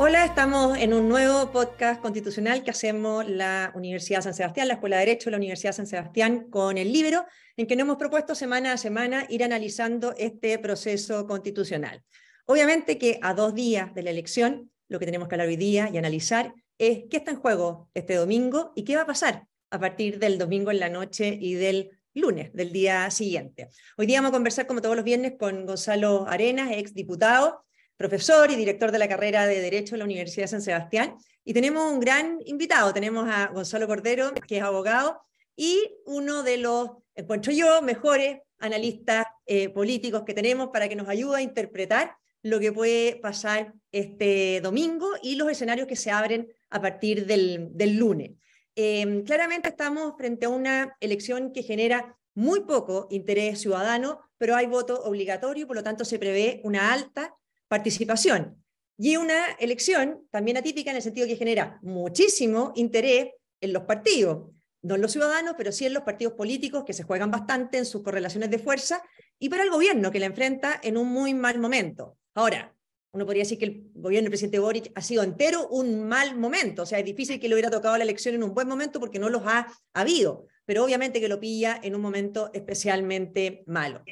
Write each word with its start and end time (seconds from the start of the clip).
Hola, 0.00 0.24
estamos 0.24 0.78
en 0.78 0.94
un 0.94 1.08
nuevo 1.08 1.50
podcast 1.50 2.00
constitucional 2.00 2.62
que 2.62 2.70
hacemos 2.70 3.28
la 3.28 3.72
Universidad 3.74 4.22
San 4.22 4.32
Sebastián, 4.32 4.68
la 4.68 4.74
Escuela 4.74 4.96
de 4.96 5.06
Derecho 5.06 5.24
de 5.24 5.32
la 5.32 5.38
Universidad 5.38 5.72
San 5.72 5.88
Sebastián, 5.88 6.48
con 6.50 6.78
el 6.78 6.92
libro, 6.92 7.26
en 7.56 7.66
que 7.66 7.74
nos 7.74 7.82
hemos 7.82 7.96
propuesto 7.96 8.36
semana 8.36 8.72
a 8.72 8.76
semana 8.76 9.26
ir 9.28 9.42
analizando 9.42 10.14
este 10.16 10.56
proceso 10.60 11.26
constitucional. 11.26 12.04
Obviamente 12.46 12.96
que 12.96 13.18
a 13.22 13.34
dos 13.34 13.56
días 13.56 13.92
de 13.92 14.04
la 14.04 14.10
elección, 14.10 14.70
lo 14.86 15.00
que 15.00 15.06
tenemos 15.06 15.26
que 15.26 15.34
hablar 15.34 15.48
hoy 15.48 15.56
día 15.56 15.90
y 15.92 15.98
analizar 15.98 16.54
es 16.78 17.06
qué 17.10 17.16
está 17.16 17.32
en 17.32 17.38
juego 17.38 17.90
este 17.92 18.14
domingo 18.14 18.70
y 18.76 18.84
qué 18.84 18.94
va 18.94 19.02
a 19.02 19.06
pasar 19.06 19.48
a 19.68 19.80
partir 19.80 20.20
del 20.20 20.38
domingo 20.38 20.70
en 20.70 20.78
la 20.78 20.90
noche 20.90 21.36
y 21.40 21.54
del 21.54 21.90
lunes 22.14 22.52
del 22.52 22.70
día 22.70 23.10
siguiente. 23.10 23.68
Hoy 23.96 24.06
día 24.06 24.18
vamos 24.18 24.30
a 24.30 24.36
conversar, 24.36 24.68
como 24.68 24.80
todos 24.80 24.94
los 24.94 25.04
viernes, 25.04 25.32
con 25.36 25.66
Gonzalo 25.66 26.24
Arenas, 26.28 26.70
ex 26.70 26.94
diputado, 26.94 27.64
profesor 27.98 28.50
y 28.50 28.56
director 28.56 28.92
de 28.92 28.98
la 28.98 29.08
carrera 29.08 29.46
de 29.46 29.60
Derecho 29.60 29.94
de 29.94 29.98
la 29.98 30.04
Universidad 30.04 30.44
de 30.44 30.48
San 30.48 30.62
Sebastián. 30.62 31.16
Y 31.44 31.52
tenemos 31.52 31.92
un 31.92 32.00
gran 32.00 32.38
invitado, 32.46 32.94
tenemos 32.94 33.28
a 33.28 33.48
Gonzalo 33.48 33.86
Cordero, 33.86 34.32
que 34.46 34.58
es 34.58 34.62
abogado, 34.62 35.20
y 35.56 35.82
uno 36.06 36.44
de 36.44 36.58
los, 36.58 36.90
encuentro 37.14 37.52
yo, 37.52 37.82
mejores 37.82 38.38
analistas 38.58 39.26
eh, 39.44 39.68
políticos 39.68 40.22
que 40.24 40.32
tenemos 40.32 40.68
para 40.72 40.88
que 40.88 40.96
nos 40.96 41.08
ayude 41.08 41.38
a 41.38 41.42
interpretar 41.42 42.16
lo 42.42 42.60
que 42.60 42.72
puede 42.72 43.16
pasar 43.16 43.74
este 43.90 44.60
domingo 44.60 45.10
y 45.20 45.34
los 45.34 45.50
escenarios 45.50 45.88
que 45.88 45.96
se 45.96 46.12
abren 46.12 46.48
a 46.70 46.80
partir 46.80 47.26
del, 47.26 47.70
del 47.72 47.96
lunes. 47.96 48.30
Eh, 48.76 49.24
claramente 49.26 49.70
estamos 49.70 50.14
frente 50.16 50.46
a 50.46 50.50
una 50.50 50.96
elección 51.00 51.52
que 51.52 51.64
genera 51.64 52.16
muy 52.34 52.60
poco 52.60 53.08
interés 53.10 53.60
ciudadano, 53.60 54.20
pero 54.38 54.54
hay 54.54 54.66
voto 54.66 55.02
obligatorio, 55.02 55.66
por 55.66 55.74
lo 55.74 55.82
tanto 55.82 56.04
se 56.04 56.20
prevé 56.20 56.60
una 56.62 56.92
alta 56.92 57.34
participación. 57.68 58.62
Y 58.96 59.16
una 59.16 59.52
elección 59.60 60.26
también 60.30 60.56
atípica 60.56 60.90
en 60.90 60.96
el 60.96 61.02
sentido 61.02 61.26
que 61.26 61.36
genera 61.36 61.78
muchísimo 61.82 62.72
interés 62.74 63.28
en 63.60 63.72
los 63.72 63.84
partidos, 63.84 64.50
no 64.82 64.96
en 64.96 65.02
los 65.02 65.12
ciudadanos, 65.12 65.54
pero 65.56 65.70
sí 65.72 65.86
en 65.86 65.94
los 65.94 66.02
partidos 66.02 66.34
políticos 66.34 66.84
que 66.84 66.92
se 66.92 67.04
juegan 67.04 67.30
bastante 67.30 67.78
en 67.78 67.86
sus 67.86 68.02
correlaciones 68.02 68.50
de 68.50 68.58
fuerza 68.58 69.02
y 69.38 69.48
para 69.48 69.62
el 69.62 69.70
gobierno 69.70 70.10
que 70.10 70.20
la 70.20 70.26
enfrenta 70.26 70.80
en 70.82 70.96
un 70.96 71.08
muy 71.08 71.34
mal 71.34 71.58
momento. 71.58 72.18
Ahora, 72.34 72.74
uno 73.12 73.24
podría 73.24 73.42
decir 73.42 73.58
que 73.58 73.64
el 73.64 73.90
gobierno 73.94 74.26
del 74.26 74.32
presidente 74.32 74.58
Boric 74.58 74.92
ha 74.94 75.02
sido 75.02 75.22
entero 75.22 75.68
un 75.68 76.06
mal 76.06 76.36
momento, 76.36 76.82
o 76.82 76.86
sea, 76.86 76.98
es 76.98 77.04
difícil 77.04 77.40
que 77.40 77.48
le 77.48 77.54
hubiera 77.54 77.70
tocado 77.70 77.96
la 77.96 78.04
elección 78.04 78.34
en 78.34 78.42
un 78.42 78.54
buen 78.54 78.68
momento 78.68 79.00
porque 79.00 79.18
no 79.18 79.28
los 79.28 79.42
ha 79.46 79.66
habido, 79.94 80.46
pero 80.66 80.84
obviamente 80.84 81.20
que 81.20 81.28
lo 81.28 81.40
pilla 81.40 81.80
en 81.82 81.94
un 81.94 82.00
momento 82.00 82.50
especialmente 82.52 83.64
malo. 83.66 84.02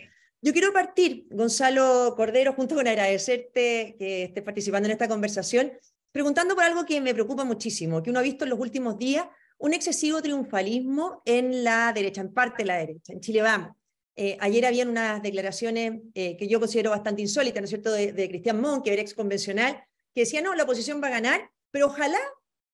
Yo 0.43 0.53
quiero 0.53 0.73
partir, 0.73 1.27
Gonzalo 1.31 2.15
Cordero, 2.15 2.53
junto 2.53 2.75
con 2.75 2.87
agradecerte 2.87 3.97
que 3.99 4.25
estés 4.25 4.45
participando 4.45 4.87
en 4.87 4.93
esta 4.93 5.09
conversación, 5.09 5.73
preguntando 6.13 6.55
por 6.55 6.65
algo 6.65 6.85
que 6.85 7.01
me 7.01 7.15
preocupa 7.15 7.45
muchísimo, 7.45 8.03
que 8.03 8.11
uno 8.11 8.19
ha 8.19 8.23
visto 8.23 8.45
en 8.45 8.51
los 8.51 8.61
últimos 8.61 8.99
días, 8.99 9.27
un 9.59 9.73
excesivo 9.73 10.21
triunfalismo 10.21 11.23
en 11.25 11.65
la 11.65 11.91
derecha, 11.95 12.21
en 12.21 12.35
parte 12.35 12.63
de 12.63 12.67
la 12.67 12.77
derecha. 12.77 13.15
En 13.15 13.21
Chile 13.21 13.41
vamos. 13.41 13.77
Eh, 14.15 14.37
ayer 14.41 14.65
habían 14.67 14.89
unas 14.89 15.23
declaraciones 15.23 16.01
eh, 16.15 16.37
que 16.37 16.49
yo 16.49 16.61
considero 16.61 16.91
bastante 16.91 17.23
insólitas, 17.23 17.61
¿no 17.61 17.65
es 17.65 17.71
cierto?, 17.71 17.93
de, 17.93 18.13
de 18.13 18.29
Cristian 18.29 18.61
Mon, 18.61 18.83
que 18.83 18.93
era 18.93 19.03
ex 19.03 19.15
convencional, 19.15 19.83
que 20.15 20.23
decía, 20.23 20.43
no, 20.43 20.55
la 20.55 20.65
oposición 20.65 21.03
va 21.03 21.09
a 21.09 21.11
ganar, 21.11 21.51
pero 21.71 21.87
ojalá 21.87 22.19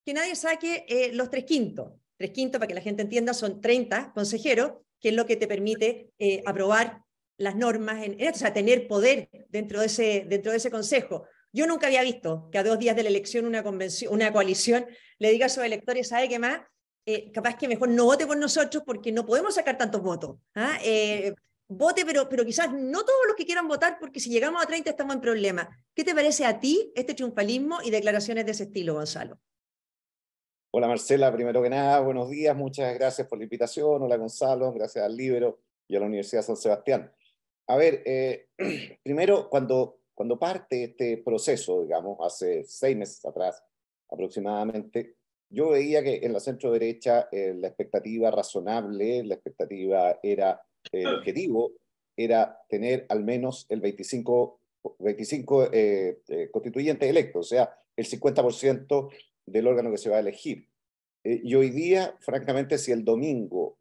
que 0.05 0.15
nadie 0.15 0.35
saque 0.35 0.85
eh, 0.89 1.13
los 1.13 1.31
tres 1.31 1.45
quintos. 1.45 1.93
Tres 2.17 2.33
quintos, 2.33 2.59
para 2.59 2.69
que 2.69 2.75
la 2.75 2.81
gente 2.81 3.03
entienda, 3.03 3.35
son 3.35 3.61
30 3.61 4.13
consejeros, 4.13 4.73
que 5.01 5.09
es 5.11 5.15
lo 5.15 5.27
que 5.27 5.37
te 5.37 5.49
permite 5.49 6.13
aprobar 6.47 7.02
las 7.37 7.57
normas, 7.57 8.05
en, 8.05 8.17
o 8.29 8.35
sea, 8.35 8.53
tener 8.53 8.87
poder 8.87 9.29
dentro 9.49 9.81
de, 9.81 9.87
ese, 9.87 10.27
dentro 10.29 10.53
de 10.53 10.59
ese 10.59 10.71
consejo. 10.71 11.27
Yo 11.53 11.67
nunca 11.67 11.87
había 11.87 12.03
visto 12.03 12.49
que 12.51 12.59
a 12.59 12.65
dos 12.65 12.79
días 12.79 12.97
de 12.97 13.03
la 13.03 13.09
elección 13.09 13.47
una, 13.47 13.63
convención, 13.63 14.13
una 14.13 14.33
coalición 14.33 14.87
le 15.19 15.31
diga 15.31 15.47
a 15.47 15.49
sus 15.49 15.65
electores, 15.65 16.09
¿sabe 16.09 16.29
qué 16.29 16.39
más? 16.39 16.63
Eh, 17.05 17.33
capaz 17.33 17.57
que 17.57 17.69
mejor 17.69 17.89
no 17.89 18.05
vote 18.05 18.27
por 18.27 18.37
nosotros 18.37 18.83
porque 18.87 19.11
no 19.13 19.27
podemos 19.27 19.55
sacar 19.55 19.77
tantos 19.77 20.03
votos. 20.03 20.37
¿ah? 20.55 20.79
Eh, 20.85 21.35
vote, 21.69 22.05
pero, 22.07 22.29
pero 22.29 22.45
quizás 22.45 22.73
no 22.73 23.05
todos 23.05 23.21
los 23.27 23.37
que 23.37 23.45
quieran 23.45 23.69
votar, 23.69 23.99
porque 23.99 24.21
si 24.21 24.31
llegamos 24.31 24.63
a 24.63 24.67
30 24.67 24.91
estamos 24.91 25.15
en 25.15 25.21
problema. 25.21 25.69
¿Qué 25.95 26.05
te 26.05 26.15
parece 26.15 26.45
a 26.45 26.61
ti 26.61 26.93
este 26.95 27.15
triunfalismo 27.15 27.83
y 27.83 27.91
declaraciones 27.91 28.47
de 28.47 28.53
ese 28.53 28.65
estilo, 28.65 28.95
Gonzalo? 28.95 29.39
Hola 30.75 30.89
Marcela, 30.89 31.31
primero 31.31 31.63
que 31.63 31.69
nada, 31.69 32.01
buenos 32.01 32.31
días, 32.31 32.57
muchas 32.57 32.95
gracias 32.95 33.27
por 33.29 33.37
la 33.37 33.45
invitación. 33.45 34.03
Hola 34.03 34.17
Gonzalo, 34.17 34.73
gracias 34.73 35.05
al 35.05 35.15
Libro 35.15 35.61
y 35.87 35.97
a 35.97 36.01
la 36.01 36.07
Universidad 36.07 36.41
de 36.41 36.47
San 36.47 36.57
Sebastián. 36.57 37.13
A 37.67 37.77
ver, 37.77 38.03
eh, 38.05 38.49
primero, 39.03 39.49
cuando, 39.49 40.01
cuando 40.15 40.39
parte 40.39 40.85
este 40.85 41.19
proceso, 41.19 41.83
digamos, 41.83 42.19
hace 42.21 42.65
seis 42.65 42.97
meses 42.97 43.25
atrás 43.25 43.63
aproximadamente, 44.11 45.17
yo 45.49 45.71
veía 45.71 46.03
que 46.03 46.21
en 46.23 46.33
la 46.33 46.41
centro 46.41 46.73
derecha 46.73 47.29
eh, 47.31 47.55
la 47.55 47.69
expectativa 47.69 48.31
razonable, 48.31 49.23
la 49.25 49.35
expectativa 49.35 50.19
era, 50.23 50.63
el 50.91 51.07
objetivo 51.07 51.73
era 52.17 52.59
tener 52.69 53.07
al 53.09 53.23
menos 53.23 53.67
el 53.69 53.81
25, 53.81 54.59
25 54.99 55.69
eh, 55.73 56.21
constituyentes 56.51 57.09
electos, 57.09 57.47
o 57.47 57.49
sea, 57.49 57.75
el 57.97 58.07
50% 58.07 59.11
del 59.47 59.67
órgano 59.67 59.91
que 59.91 59.99
se 59.99 60.11
va 60.11 60.17
a 60.17 60.21
elegir. 60.21 60.69
y 61.23 61.55
hoy 61.55 61.71
día, 61.71 62.17
francamente, 62.21 62.79
si 62.79 62.93
el 62.93 63.05
domingo 63.05 63.77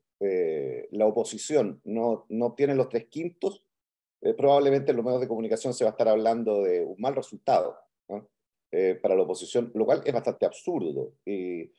la 0.91 1.08
oposición 1.08 1.81
no, 1.84 2.25
no 2.30 2.47
obtiene 2.47 2.75
los 2.75 2.90
tres 2.90 3.06
quintos, 3.06 3.64
eh, 4.22 4.34
probablemente 4.36 4.92
en 4.92 4.98
los 4.98 5.06
medios 5.06 5.22
de 5.22 5.28
comunicación 5.28 5.74
se 5.74 5.84
va 5.84 5.90
a 5.90 5.94
estar 5.94 6.08
hablando 6.08 6.62
de 6.64 6.84
un 6.84 6.96
mal 7.00 7.16
resultado 7.16 7.78
eh, 8.72 8.98
para 9.02 9.16
la 9.16 9.24
oposición, 9.24 9.72
lo 9.74 9.86
cual 9.86 10.02
es 10.06 10.14
bastante 10.14 10.46
absurdo. 10.46 11.14
Y, 11.26 11.72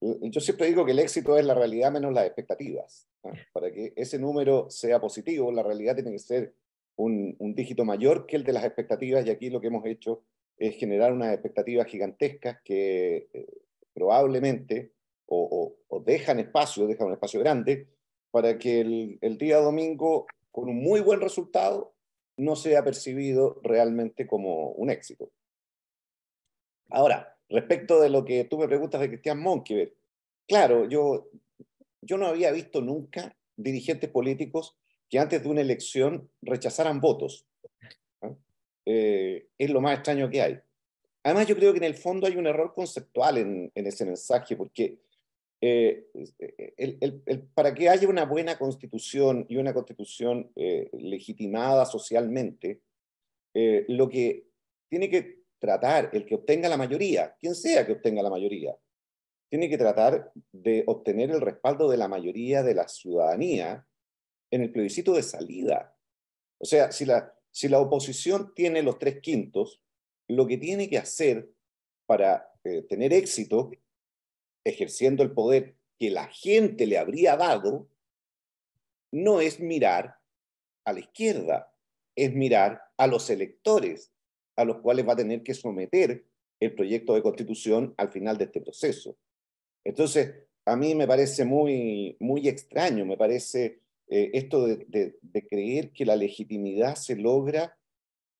yo 0.00 0.40
siempre 0.40 0.68
digo 0.68 0.84
que 0.84 0.92
el 0.92 1.00
éxito 1.00 1.36
es 1.36 1.44
la 1.44 1.54
realidad 1.54 1.90
menos 1.90 2.12
las 2.12 2.26
expectativas. 2.26 3.08
Para 3.52 3.72
que 3.72 3.92
ese 3.96 4.16
número 4.18 4.70
sea 4.70 5.00
positivo, 5.00 5.50
la 5.50 5.64
realidad 5.64 5.96
tiene 5.96 6.12
que 6.12 6.20
ser 6.20 6.54
un, 6.96 7.34
un, 7.40 7.54
dígito 7.54 7.84
mayor 7.84 8.24
que 8.24 8.36
el 8.36 8.44
de 8.44 8.52
las 8.52 8.64
expectativas 8.64 9.26
y 9.26 9.30
aquí 9.30 9.50
lo 9.50 9.60
que 9.60 9.66
hemos 9.66 9.84
hecho 9.86 10.22
es 10.56 10.76
generar 10.76 11.12
unas 11.12 11.32
expectativas 11.32 11.88
gigantescas 11.88 12.58
que 12.62 13.28
eh, 13.32 13.46
probablemente 13.92 14.92
o, 15.26 15.74
o, 15.88 16.00
dejan 16.00 16.38
espacio, 16.38 16.86
dejan 16.86 17.08
un 17.08 17.14
espacio 17.14 17.40
grande 17.40 17.88
para 18.30 18.56
que 18.58 18.80
el, 18.80 19.18
el 19.20 19.36
día 19.36 19.58
domingo 19.58 20.26
con 20.50 20.68
un 20.68 20.82
muy 20.82 21.00
buen 21.00 21.20
resultado 21.20 21.94
no 22.36 22.56
sea 22.56 22.84
percibido 22.84 23.60
realmente 23.62 24.26
como 24.26 24.70
un 24.70 24.90
éxito. 24.90 25.30
Ahora, 26.90 27.36
respecto 27.48 28.00
de 28.00 28.10
lo 28.10 28.24
que 28.24 28.44
tú 28.44 28.58
me 28.58 28.68
preguntas 28.68 29.00
de 29.00 29.08
Cristian 29.08 29.40
Monkever, 29.40 29.94
claro, 30.46 30.88
yo, 30.88 31.28
yo 32.00 32.16
no 32.16 32.26
había 32.26 32.52
visto 32.52 32.80
nunca 32.80 33.36
dirigentes 33.56 34.08
políticos 34.10 34.76
que 35.10 35.18
antes 35.18 35.42
de 35.42 35.48
una 35.48 35.60
elección 35.60 36.30
rechazaran 36.42 37.00
votos. 37.00 37.46
Eh, 38.86 39.48
es 39.58 39.70
lo 39.70 39.80
más 39.80 39.96
extraño 39.96 40.30
que 40.30 40.40
hay. 40.40 40.60
Además, 41.24 41.46
yo 41.46 41.56
creo 41.56 41.72
que 41.72 41.78
en 41.78 41.84
el 41.84 41.94
fondo 41.94 42.26
hay 42.26 42.36
un 42.36 42.46
error 42.46 42.72
conceptual 42.72 43.36
en, 43.38 43.72
en 43.74 43.86
ese 43.86 44.06
mensaje, 44.06 44.56
porque 44.56 45.00
eh, 45.60 46.06
el, 46.76 47.48
para 47.52 47.74
que 47.74 47.88
haya 47.88 48.08
una 48.08 48.24
buena 48.24 48.56
constitución 48.58 49.44
y 49.48 49.56
una 49.56 49.74
constitución 49.74 50.52
eh, 50.54 50.88
legitimada 50.92 51.84
socialmente, 51.84 52.82
eh, 53.54 53.84
lo 53.88 54.08
que 54.08 54.46
tiene 54.88 55.10
que 55.10 55.42
tratar 55.58 56.10
el 56.12 56.24
que 56.24 56.36
obtenga 56.36 56.68
la 56.68 56.76
mayoría, 56.76 57.34
quien 57.40 57.56
sea 57.56 57.84
que 57.84 57.92
obtenga 57.92 58.22
la 58.22 58.30
mayoría, 58.30 58.76
tiene 59.50 59.68
que 59.68 59.78
tratar 59.78 60.30
de 60.52 60.84
obtener 60.86 61.30
el 61.30 61.40
respaldo 61.40 61.90
de 61.90 61.96
la 61.96 62.06
mayoría 62.06 62.62
de 62.62 62.74
la 62.74 62.86
ciudadanía 62.86 63.84
en 64.50 64.62
el 64.62 64.70
plebiscito 64.70 65.14
de 65.14 65.22
salida. 65.22 65.96
O 66.58 66.66
sea, 66.66 66.92
si 66.92 67.04
la, 67.04 67.34
si 67.50 67.68
la 67.68 67.80
oposición 67.80 68.52
tiene 68.54 68.82
los 68.82 68.98
tres 68.98 69.20
quintos, 69.20 69.82
lo 70.28 70.46
que 70.46 70.58
tiene 70.58 70.88
que 70.88 70.98
hacer 70.98 71.50
para 72.06 72.52
tener 72.88 73.12
éxito 73.14 73.70
ejerciendo 74.68 75.22
el 75.22 75.32
poder 75.32 75.74
que 75.98 76.10
la 76.10 76.28
gente 76.28 76.86
le 76.86 76.98
habría 76.98 77.36
dado, 77.36 77.88
no 79.10 79.40
es 79.40 79.60
mirar 79.60 80.16
a 80.84 80.92
la 80.92 81.00
izquierda, 81.00 81.72
es 82.14 82.34
mirar 82.34 82.82
a 82.96 83.06
los 83.06 83.30
electores 83.30 84.12
a 84.56 84.64
los 84.64 84.78
cuales 84.78 85.06
va 85.06 85.12
a 85.12 85.16
tener 85.16 85.42
que 85.42 85.54
someter 85.54 86.24
el 86.60 86.74
proyecto 86.74 87.14
de 87.14 87.22
constitución 87.22 87.94
al 87.96 88.10
final 88.10 88.36
de 88.36 88.44
este 88.44 88.60
proceso. 88.60 89.16
Entonces, 89.84 90.34
a 90.64 90.76
mí 90.76 90.94
me 90.94 91.06
parece 91.06 91.44
muy, 91.44 92.16
muy 92.18 92.48
extraño, 92.48 93.06
me 93.06 93.16
parece 93.16 93.80
eh, 94.08 94.30
esto 94.34 94.66
de, 94.66 95.16
creer 95.48 95.92
que 95.92 96.04
la 96.04 96.16
legitimidad 96.16 96.96
se 96.96 97.16
logra 97.16 97.78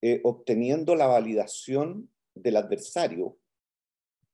eh, 0.02 0.20
obteniendo 0.24 0.96
la 0.96 1.06
validación 1.06 2.10
del 2.34 2.56
adversario 2.56 3.38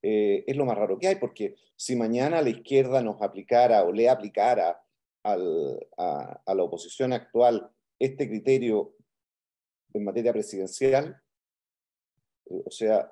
eh, 0.07 0.45
es 0.47 0.55
lo 0.55 0.67
más 0.67 0.77
raro 0.77 0.99
que 0.99 1.09
hay, 1.09 1.17
porque 1.17 1.55
si 1.77 1.97
mañana 1.97 2.43
la 2.43 2.51
izquierda 2.51 3.01
nos 3.01 3.23
aplicara 3.23 3.85
o 3.85 3.91
le 3.91 4.11
aplicara 4.11 4.79
a, 5.23 5.35
la 5.39 6.63
oposición 6.63 7.15
actual 7.15 7.71
este 7.99 8.29
criterio 8.29 8.95
en 9.95 10.05
materia 10.05 10.31
presidencial, 10.35 11.19
eh, 12.51 12.63
o 12.67 12.71
sea, 12.71 13.09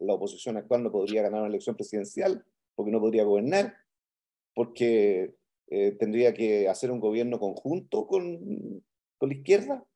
la 0.00 0.12
oposición 0.12 0.58
actual 0.58 0.82
no 0.82 0.92
podría 0.92 1.22
ganar 1.22 1.40
una 1.40 1.48
elección 1.48 1.74
presidencial, 1.74 2.44
porque 2.74 2.90
no 2.90 3.00
podría 3.00 3.24
gobernar, 3.24 3.74
porque 4.54 5.36
eh, 5.68 5.92
tendría 5.92 6.34
que 6.34 6.68
hacer 6.68 6.90
un 6.90 7.00
gobierno 7.00 7.40
conjunto 7.40 8.06
con, 8.06 8.84
con 9.16 9.30
la 9.30 9.34
izquierda. 9.34 9.86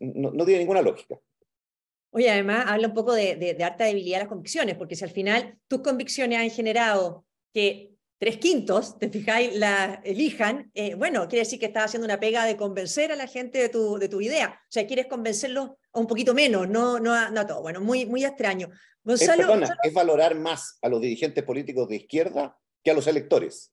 no, 0.00 0.44
tiene 0.44 0.58
ninguna 0.58 0.82
lógica. 0.82 1.20
Oye, 2.10 2.30
además 2.30 2.64
habla 2.68 2.88
un 2.88 2.94
poco 2.94 3.12
de, 3.12 3.36
de, 3.36 3.54
de 3.54 3.64
harta 3.64 3.84
debilidad 3.84 4.18
de 4.18 4.24
las 4.24 4.28
convicciones, 4.28 4.76
porque 4.76 4.96
si 4.96 5.04
al 5.04 5.10
final 5.10 5.58
tus 5.68 5.80
convicciones 5.80 6.38
han 6.38 6.50
generado 6.50 7.24
que 7.52 7.96
tres 8.18 8.38
quintos, 8.38 8.98
te 8.98 9.08
fijáis, 9.08 9.54
la 9.54 10.00
elijan, 10.04 10.70
eh, 10.74 10.94
bueno, 10.94 11.28
quiere 11.28 11.44
decir 11.44 11.58
que 11.58 11.66
estás 11.66 11.86
haciendo 11.86 12.06
una 12.06 12.18
pega 12.18 12.44
de 12.44 12.56
convencer 12.56 13.12
a 13.12 13.16
la 13.16 13.26
gente 13.26 13.58
de 13.58 13.68
tu, 13.68 13.98
de 13.98 14.08
tu 14.08 14.20
idea. 14.20 14.58
O 14.62 14.72
sea, 14.72 14.86
quieres 14.86 15.06
convencerlos 15.06 15.70
a 15.92 16.00
un 16.00 16.06
poquito 16.06 16.32
menos, 16.32 16.68
no, 16.68 16.98
no, 16.98 17.12
a, 17.12 17.30
no 17.30 17.46
todo. 17.46 17.62
Bueno, 17.62 17.80
muy, 17.80 18.06
muy 18.06 18.24
extraño. 18.24 18.70
Gonzalo, 19.04 19.42
es, 19.42 19.48
perdona, 19.48 19.76
es 19.82 19.92
valorar 19.92 20.34
más 20.34 20.78
a 20.80 20.88
los 20.88 21.00
dirigentes 21.00 21.44
políticos 21.44 21.88
de 21.88 21.96
izquierda 21.96 22.56
que 22.82 22.90
a 22.90 22.94
los 22.94 23.06
electores. 23.06 23.72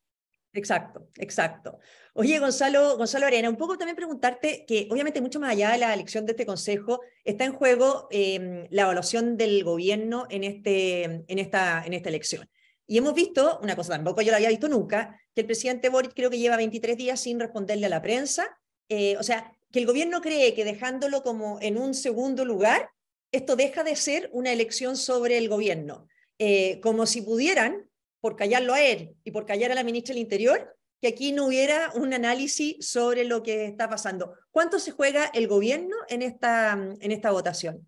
Exacto, 0.56 1.10
exacto. 1.18 1.80
Oye, 2.14 2.38
Gonzalo, 2.38 2.96
Gonzalo 2.96 3.26
Arena, 3.26 3.50
un 3.50 3.58
poco 3.58 3.76
también 3.76 3.96
preguntarte 3.96 4.66
que 4.68 4.88
obviamente 4.92 5.20
mucho 5.20 5.40
más 5.40 5.52
allá 5.52 5.72
de 5.72 5.80
la 5.80 5.94
elección 5.94 6.28
de 6.28 6.34
este 6.34 6.46
consejo, 6.46 7.02
está 7.24 7.46
en 7.46 7.54
juego 7.54 8.08
eh, 8.12 8.68
la 8.70 8.84
evaluación 8.84 9.36
del 9.36 9.64
gobierno 9.64 10.28
en, 10.30 10.44
este, 10.44 11.04
en, 11.04 11.40
esta, 11.40 11.84
en 11.84 11.94
esta 11.94 12.10
elección. 12.10 12.48
Y 12.86 13.00
hemos 13.00 13.16
visto, 13.16 13.60
una 13.64 13.76
cosa 13.76 13.94
tampoco 13.94 14.22
yo 14.22 14.30
la 14.30 14.38
había 14.38 14.50
visto 14.50 14.68
nunca, 14.68 15.20
que 15.34 15.42
el 15.42 15.48
presidente 15.48 15.90
Boric 15.90 16.14
creo 16.14 16.30
que 16.30 16.38
lleva 16.38 16.56
23 16.58 16.98
días 16.98 17.20
sin 17.20 17.40
responderle 17.40 17.88
a 17.88 17.90
la 17.90 18.02
prensa. 18.04 18.46
Eh, 18.90 19.18
o 19.18 19.24
sea, 19.24 19.52
que 19.72 19.80
el 19.80 19.88
gobierno 19.88 20.22
cree 20.22 20.54
que 20.54 20.66
dejándolo 20.66 21.24
como 21.24 21.58
en 21.62 21.80
un 21.80 21.96
segundo 21.96 22.46
lugar, 22.46 22.92
esto 23.32 23.56
deja 23.56 23.84
de 23.84 23.96
ser 23.96 24.30
una 24.34 24.52
elección 24.52 24.98
sobre 24.98 25.40
el 25.40 25.50
gobierno. 25.50 26.08
Eh, 26.38 26.80
como 26.82 27.08
si 27.08 27.24
pudieran, 27.24 27.90
por 28.24 28.38
callarlo 28.38 28.74
a 28.74 28.82
él 28.82 29.18
y 29.26 29.32
por 29.32 29.46
callar 29.46 29.74
a 29.74 29.76
la 29.76 29.84
ministra 29.84 30.14
del 30.14 30.22
Interior, 30.22 30.78
que 31.02 31.10
aquí 31.10 31.34
no 31.34 31.48
hubiera 31.48 31.92
un 31.96 32.14
análisis 32.14 32.78
sobre 32.80 33.26
lo 33.26 33.44
que 33.44 33.66
está 33.66 33.90
pasando. 33.90 34.34
¿Cuánto 34.50 34.80
se 34.80 34.92
juega 34.92 35.26
el 35.26 35.46
gobierno 35.50 35.98
en 36.08 36.22
esta, 36.22 36.72
en 36.72 37.12
esta 37.12 37.32
votación? 37.32 37.86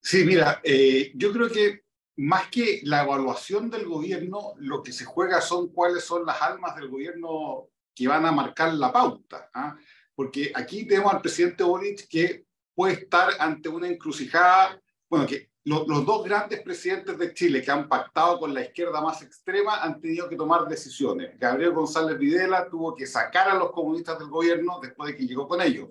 Sí, 0.00 0.24
mira, 0.24 0.62
eh, 0.64 1.12
yo 1.14 1.34
creo 1.34 1.50
que 1.50 1.82
más 2.16 2.48
que 2.48 2.80
la 2.84 3.02
evaluación 3.02 3.68
del 3.68 3.84
gobierno, 3.84 4.54
lo 4.56 4.82
que 4.82 4.92
se 4.94 5.04
juega 5.04 5.42
son 5.42 5.70
cuáles 5.70 6.04
son 6.04 6.24
las 6.24 6.40
almas 6.40 6.74
del 6.74 6.88
gobierno 6.88 7.68
que 7.94 8.08
van 8.08 8.24
a 8.24 8.32
marcar 8.32 8.72
la 8.72 8.90
pauta. 8.90 9.50
¿ah? 9.52 9.76
Porque 10.14 10.50
aquí 10.54 10.86
tenemos 10.86 11.12
al 11.12 11.20
presidente 11.20 11.62
Boric 11.62 12.08
que 12.08 12.46
puede 12.74 12.94
estar 12.94 13.32
ante 13.38 13.68
una 13.68 13.86
encrucijada, 13.86 14.80
bueno, 15.10 15.26
que 15.26 15.47
lo, 15.64 15.86
los 15.86 16.06
dos 16.06 16.24
grandes 16.24 16.62
presidentes 16.62 17.18
de 17.18 17.34
Chile 17.34 17.62
que 17.62 17.70
han 17.70 17.88
pactado 17.88 18.38
con 18.38 18.54
la 18.54 18.62
izquierda 18.62 19.00
más 19.00 19.22
extrema 19.22 19.82
han 19.82 20.00
tenido 20.00 20.28
que 20.28 20.36
tomar 20.36 20.66
decisiones. 20.68 21.38
Gabriel 21.38 21.72
González 21.72 22.18
Videla 22.18 22.68
tuvo 22.68 22.94
que 22.94 23.06
sacar 23.06 23.48
a 23.48 23.54
los 23.54 23.72
comunistas 23.72 24.18
del 24.18 24.28
gobierno 24.28 24.78
después 24.80 25.10
de 25.10 25.16
que 25.16 25.26
llegó 25.26 25.46
con 25.46 25.60
ellos. 25.60 25.88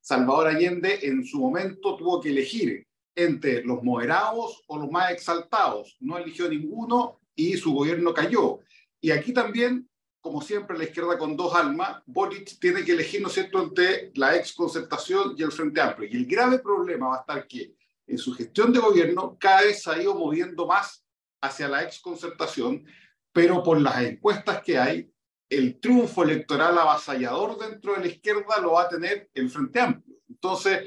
Salvador 0.00 0.48
Allende 0.48 1.00
en 1.02 1.24
su 1.24 1.38
momento 1.38 1.96
tuvo 1.96 2.20
que 2.20 2.30
elegir 2.30 2.86
entre 3.14 3.64
los 3.64 3.82
moderados 3.82 4.62
o 4.68 4.78
los 4.78 4.90
más 4.90 5.12
exaltados. 5.12 5.96
No 6.00 6.18
eligió 6.18 6.48
ninguno 6.48 7.20
y 7.34 7.56
su 7.56 7.74
gobierno 7.74 8.14
cayó. 8.14 8.60
Y 9.00 9.10
aquí 9.10 9.32
también, 9.32 9.88
como 10.20 10.40
siempre, 10.40 10.78
la 10.78 10.84
izquierda 10.84 11.18
con 11.18 11.36
dos 11.36 11.54
almas, 11.54 12.02
Boric 12.06 12.58
tiene 12.58 12.84
que 12.84 12.92
elegir, 12.92 13.20
¿no 13.20 13.28
es 13.28 13.34
cierto?, 13.34 13.62
entre 13.62 14.12
la 14.14 14.36
ex 14.36 14.52
concertación 14.52 15.34
y 15.36 15.42
el 15.42 15.52
Frente 15.52 15.80
Amplio. 15.80 16.08
Y 16.10 16.16
el 16.16 16.26
grave 16.26 16.58
problema 16.60 17.08
va 17.08 17.16
a 17.16 17.20
estar 17.20 17.46
que 17.46 17.74
en 18.08 18.18
su 18.18 18.34
gestión 18.34 18.72
de 18.72 18.80
gobierno 18.80 19.36
cada 19.38 19.62
vez 19.62 19.86
ha 19.86 20.00
ido 20.00 20.14
moviendo 20.14 20.66
más 20.66 21.04
hacia 21.40 21.68
la 21.68 21.84
ex 21.84 22.00
concertación, 22.00 22.84
pero 23.32 23.62
por 23.62 23.80
las 23.80 24.02
encuestas 24.02 24.62
que 24.62 24.78
hay, 24.78 25.10
el 25.48 25.78
triunfo 25.78 26.24
electoral 26.24 26.76
avasallador 26.78 27.58
dentro 27.58 27.94
de 27.94 28.00
la 28.00 28.06
izquierda 28.08 28.60
lo 28.60 28.72
va 28.72 28.82
a 28.82 28.88
tener 28.88 29.30
el 29.34 29.48
Frente 29.48 29.80
Amplio. 29.80 30.16
Entonces, 30.28 30.82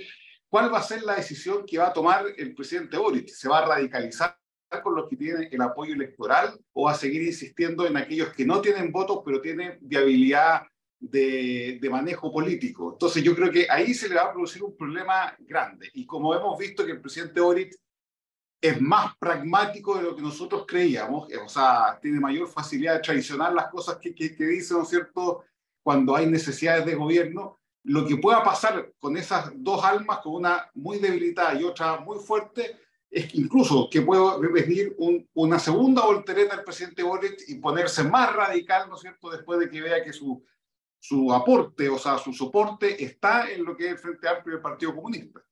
¿Cuál 0.52 0.72
va 0.72 0.80
a 0.80 0.84
ser 0.84 1.04
la 1.04 1.16
decisión 1.16 1.66
que 1.66 1.78
va 1.78 1.88
a 1.88 1.94
tomar 1.94 2.26
el 2.38 2.54
presidente 2.54 2.98
Boric? 2.98 3.30
¿Se 3.30 3.48
va 3.48 3.60
a 3.60 3.66
radicalizar 3.68 4.38
con 4.84 4.96
los 4.96 5.08
que 5.08 5.16
tienen 5.16 5.48
el 5.50 5.62
apoyo 5.62 5.94
electoral 5.94 6.60
o 6.74 6.90
a 6.90 6.94
seguir 6.94 7.22
insistiendo 7.22 7.88
en 7.88 7.96
aquellos 7.96 8.34
que 8.34 8.46
no 8.46 8.60
tienen 8.60 8.92
votos 8.92 9.22
pero 9.26 9.40
tienen 9.40 9.78
viabilidad 9.80 10.64
de, 11.02 11.80
manejo 11.90 12.32
político? 12.32 12.94
Entonces 12.94 13.24
yo 13.24 13.36
creo 13.36 13.52
que 13.52 13.68
ahí 13.70 13.94
se 13.94 14.08
le 14.08 14.16
va 14.16 14.24
a 14.24 14.32
producir 14.32 14.64
un 14.64 14.78
problema 14.78 15.36
grande. 15.40 15.90
Y 15.94 16.06
como 16.06 16.34
hemos 16.34 16.58
visto 16.58 16.86
que 16.86 16.94
el 16.94 17.02
presidente 17.02 17.42
Boric 17.42 17.76
es 18.62 18.80
más 18.80 19.18
pragmático 19.18 19.98
de 19.98 20.04
lo 20.04 20.16
que 20.16 20.22
nosotros 20.22 20.66
creíamos, 20.68 21.28
o 21.44 21.50
sea, 21.50 21.98
tiene 22.00 22.20
mayor 22.20 22.48
facilidad 22.48 22.94
de 22.94 23.00
traicionar 23.00 23.54
las 23.54 23.70
cosas 23.70 23.98
que, 23.98 24.14
que, 24.14 24.36
que 24.36 24.46
dice, 24.46 24.76
¿no 24.76 24.84
es 24.84 24.90
cierto?, 24.90 25.44
cuando 25.84 26.16
hay 26.16 26.28
necesidades 26.28 26.86
de 26.86 26.94
gobierno, 26.94 27.60
lo 27.84 28.06
que 28.06 28.18
pueda 28.18 28.44
pasar 28.44 28.94
con 29.00 29.18
esas 29.18 29.52
dos 29.56 29.84
almas, 29.84 30.20
con 30.20 30.36
una 30.36 30.70
muy 30.76 31.00
debilitada 31.00 31.60
y 31.60 31.64
otra 31.64 32.00
muy 32.00 32.20
fuerte, 32.20 32.78
es 33.10 33.34
incluso 33.36 33.90
que 33.90 34.02
pueda 34.02 34.38
venir 34.38 34.96
un, 35.00 35.28
una 35.34 35.58
segunda 35.58 36.06
voltereta 36.06 36.56
del 36.56 36.64
presidente 36.64 37.04
Boric 37.04 37.44
y 37.48 37.56
ponerse 37.56 38.04
más 38.04 38.34
radical, 38.34 38.88
¿no 38.88 38.96
es 38.96 39.02
cierto?, 39.02 39.32
después 39.32 39.60
de 39.60 39.70
que 39.70 39.82
vea 39.82 40.04
que 40.04 40.14
su, 40.14 40.44
su 41.02 41.34
aporte, 41.34 41.90
o 41.90 41.98
sea, 41.98 42.20
su 42.20 42.32
soporte 42.32 43.04
está 43.04 43.52
en 43.52 43.66
lo 43.66 43.76
que 43.76 43.90
es 43.90 44.00
Frente 44.00 44.28
Amplio 44.28 44.56
del 44.56 44.62
Partido 44.62 44.96
Comunista. 44.96 45.44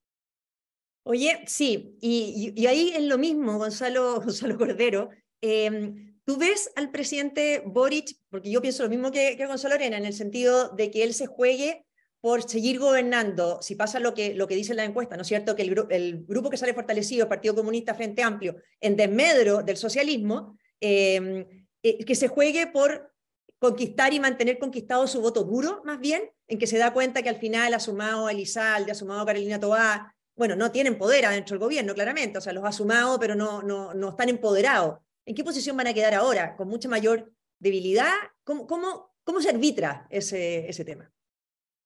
Oye, 1.04 1.44
sí, 1.48 1.98
y, 2.00 2.54
y, 2.56 2.68
ahí 2.68 2.92
es 2.96 3.02
lo 3.02 3.18
mismo, 3.18 3.58
Gonzalo, 3.58 4.16
Gonzalo 4.22 4.58
Cordero. 4.58 5.10
Eh, 5.42 6.14
¿Tú 6.24 6.38
ves 6.38 6.72
al 6.76 6.92
presidente 6.92 7.64
Boric, 7.66 8.16
porque 8.30 8.52
yo 8.52 8.62
pienso 8.62 8.84
lo 8.84 8.90
mismo 8.90 9.12
que, 9.12 9.44
Gonzalo 9.48 9.74
Arena, 9.74 9.98
en 9.98 10.06
el 10.06 10.14
sentido 10.14 10.70
de 10.70 10.92
que 10.92 11.04
él 11.04 11.16
se 11.16 11.26
juegue 11.26 11.88
por 12.22 12.48
seguir 12.48 12.78
gobernando, 12.78 13.60
si 13.64 13.74
pasa 13.74 14.00
lo 14.00 14.14
que, 14.14 14.36
lo 14.36 14.46
que 14.46 14.56
dice 14.56 14.76
la 14.76 14.84
encuesta, 14.84 15.16
¿no 15.16 15.24
es 15.24 15.28
cierto? 15.28 15.56
Que 15.56 15.64
el, 15.64 16.26
grupo 16.28 16.52
que 16.52 16.58
sale 16.58 16.76
fortalecido, 16.76 17.24
el 17.24 17.30
Partido 17.30 17.56
Comunista 17.56 17.96
Frente 17.96 18.22
Amplio, 18.22 18.58
en 18.80 18.96
desmedro 18.96 19.64
del 19.64 19.78
socialismo, 19.78 20.56
eh, 20.80 21.48
eh, 21.82 22.06
que 22.06 22.14
se 22.14 22.28
juegue 22.28 22.68
por 22.68 23.12
conquistar 23.60 24.14
y 24.14 24.20
mantener 24.20 24.58
conquistado 24.58 25.06
su 25.06 25.22
voto 25.22 25.44
duro, 25.44 25.82
más 25.84 26.00
bien, 26.00 26.32
en 26.48 26.58
que 26.58 26.68
se 26.68 26.78
da 26.78 26.94
cuenta 26.94 27.22
que 27.22 27.30
al 27.30 27.36
final 27.36 27.74
ha 27.74 27.80
sumado 27.80 28.28
a 28.28 28.32
Elizalde, 28.32 28.92
ha 28.92 28.96
sumado 28.96 29.22
a 29.22 29.26
Carolina 29.26 29.60
Tobá, 29.60 30.16
bueno, 30.36 30.56
no 30.56 30.72
tienen 30.72 30.98
poder 30.98 31.26
adentro 31.26 31.56
del 31.56 31.60
gobierno, 31.60 31.94
claramente, 31.94 32.38
o 32.38 32.42
sea, 32.42 32.54
los 32.54 32.64
ha 32.64 32.72
sumado, 32.72 33.20
pero 33.20 33.36
no, 33.36 33.62
no, 33.62 33.94
no 33.94 34.10
están 34.10 34.30
empoderados. 34.30 35.00
¿En 35.26 35.36
qué 35.36 35.44
posición 35.44 35.76
van 35.76 35.88
a 35.88 35.94
quedar 35.94 36.14
ahora? 36.14 36.56
¿Con 36.56 36.70
mucha 36.70 36.88
mayor 36.88 37.32
debilidad? 37.60 38.14
¿Cómo, 38.46 38.66
cómo, 38.66 39.14
cómo 39.26 39.42
se 39.42 39.50
arbitra 39.50 40.08
ese, 40.10 40.70
ese 40.70 40.86
tema? 40.86 41.12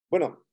Bueno, 0.10 0.46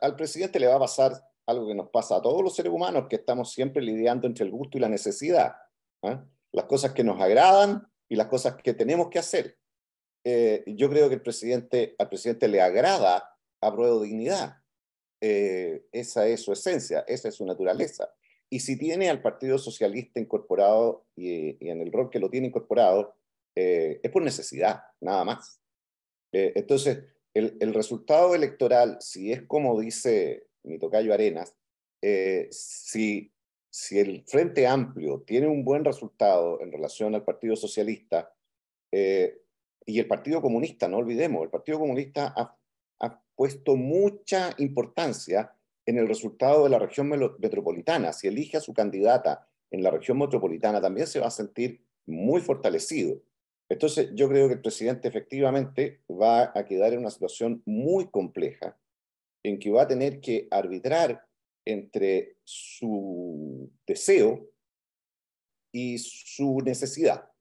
al 0.00 0.16
presidente 0.16 0.58
le 0.58 0.66
va 0.66 0.76
a 0.76 0.80
pasar 0.80 1.12
algo 1.46 1.68
que 1.68 1.74
nos 1.74 1.90
pasa 1.90 2.16
a 2.16 2.22
todos 2.22 2.42
los 2.42 2.56
seres 2.56 2.72
humanos, 2.72 3.06
que 3.10 3.16
estamos 3.16 3.52
siempre 3.52 3.82
lidiando 3.82 4.26
entre 4.26 4.46
el 4.46 4.50
gusto 4.50 4.78
y 4.78 4.80
la 4.80 4.88
necesidad. 4.88 5.54
¿eh? 6.02 6.18
Las 6.52 6.64
cosas 6.64 6.92
que 6.92 7.04
nos 7.04 7.20
agradan 7.20 7.86
y 8.08 8.16
las 8.16 8.28
cosas 8.28 8.56
que 8.56 8.72
tenemos 8.72 9.08
que 9.10 9.18
hacer. 9.18 9.58
Eh, 10.24 10.64
yo 10.66 10.88
creo 10.88 11.08
que 11.08 11.16
el 11.16 11.22
presidente, 11.22 11.94
al 11.98 12.08
presidente 12.08 12.48
le 12.48 12.60
agrada 12.60 13.36
a 13.60 13.74
prueba 13.74 13.98
de 13.98 14.06
dignidad. 14.06 14.56
Eh, 15.20 15.86
esa 15.92 16.26
es 16.26 16.40
su 16.42 16.52
esencia, 16.52 17.04
esa 17.06 17.28
es 17.28 17.34
su 17.34 17.46
naturaleza. 17.46 18.12
Y 18.50 18.60
si 18.60 18.78
tiene 18.78 19.10
al 19.10 19.22
Partido 19.22 19.58
Socialista 19.58 20.20
incorporado 20.20 21.06
y, 21.16 21.64
y 21.64 21.70
en 21.70 21.80
el 21.80 21.92
rol 21.92 22.10
que 22.10 22.18
lo 22.18 22.30
tiene 22.30 22.48
incorporado, 22.48 23.16
es 23.56 24.10
por 24.10 24.22
necesidad, 24.22 24.82
nada 25.00 25.22
más. 25.22 25.60
entonces, 26.32 27.04
el, 27.34 27.56
el, 27.60 27.72
resultado 27.72 28.34
electoral, 28.34 28.96
si 29.00 29.30
es 29.30 29.42
como 29.42 29.78
dice 29.80 30.48
mi 30.64 30.78
tocayo 30.78 31.14
Arenas, 31.14 31.56
eh, 32.06 32.48
si, 32.50 33.32
si 33.70 33.98
el 33.98 34.24
Frente 34.26 34.66
Amplio 34.66 35.22
tiene 35.26 35.46
un 35.46 35.64
buen 35.64 35.86
resultado 35.86 36.60
en 36.60 36.70
relación 36.70 37.14
al 37.14 37.24
Partido 37.24 37.56
Socialista 37.56 38.30
eh, 38.92 39.40
y 39.86 39.98
el 39.98 40.06
Partido 40.06 40.40
Comunista, 40.40 40.88
no 40.88 40.98
olvidemos, 40.98 41.42
el 41.42 41.50
Partido 41.50 41.78
Comunista 41.78 42.34
ha, 42.36 42.56
puesto 43.36 43.74
mucha 43.74 44.54
importancia 44.58 45.52
en 45.84 45.98
el 45.98 46.06
resultado 46.06 46.62
de 46.62 46.70
la 46.70 46.78
región 46.78 47.08
metropolitana. 47.08 48.12
Si 48.12 48.28
elige 48.28 48.56
a 48.56 48.60
su 48.60 48.72
candidata 48.72 49.48
en 49.72 49.82
la 49.82 49.90
región 49.90 50.18
metropolitana, 50.20 50.80
también 50.80 51.08
se 51.08 51.18
va 51.18 51.26
a 51.26 51.32
sentir 51.32 51.84
muy 52.06 52.40
fortalecido. 52.40 53.20
Entonces, 53.68 54.10
yo 54.14 54.28
creo 54.28 54.46
que 54.46 54.54
el 54.54 54.60
presidente 54.60 55.08
efectivamente 55.08 56.00
va 56.08 56.52
a 56.54 56.64
quedar 56.64 56.92
en 56.92 57.00
una 57.00 57.10
situación 57.10 57.60
muy 57.66 58.08
compleja, 58.08 58.78
en 59.42 59.58
que 59.58 59.72
va 59.72 59.82
a 59.82 59.88
tener 59.88 60.20
que 60.20 60.46
arbitrar 60.52 61.26
entre 61.64 62.36
su 62.44 63.68
deseo 63.84 64.48
y 65.72 65.98
su 65.98 66.60
necesidad. 66.64 67.33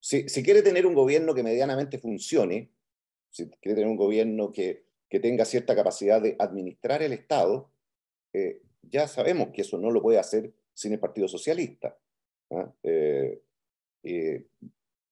Si, 0.00 0.24
quiere 0.42 0.62
tener 0.62 0.86
un 0.86 0.94
gobierno 0.94 1.34
que 1.34 1.42
medianamente 1.42 1.98
funcione, 1.98 2.70
si 3.30 3.48
quiere 3.48 3.74
tener 3.74 3.90
un 3.90 3.96
gobierno 3.96 4.52
que, 4.52 4.86
tenga 5.10 5.44
cierta 5.46 5.74
capacidad 5.74 6.20
de 6.20 6.36
administrar 6.38 7.02
el 7.02 7.12
Estado, 7.12 7.70
eh, 8.34 8.60
ya 8.82 9.08
sabemos 9.08 9.48
que 9.54 9.62
eso 9.62 9.78
no 9.78 9.90
lo 9.90 10.02
puede 10.02 10.18
hacer 10.18 10.52
sin 10.74 10.92
el 10.92 11.00
Partido 11.00 11.28
Socialista. 11.28 11.98
¿ah? 12.50 12.72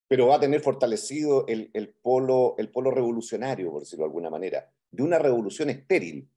pero 0.09 0.29
va 0.29 0.37
a 0.37 0.41
tener 0.41 0.61
fortalecido 0.61 1.47
el, 1.49 1.71
el, 1.73 1.89
polo, 1.89 2.55
el 2.59 2.71
polo 2.71 2.91
revolucionario, 2.91 3.73
por 3.73 3.81
decirlo 3.81 4.05
de 4.05 4.09
alguna 4.09 4.31
manera, 4.31 4.71
de 4.91 5.03
una 5.03 5.19
revolución 5.19 5.71
estéril, 5.71 6.29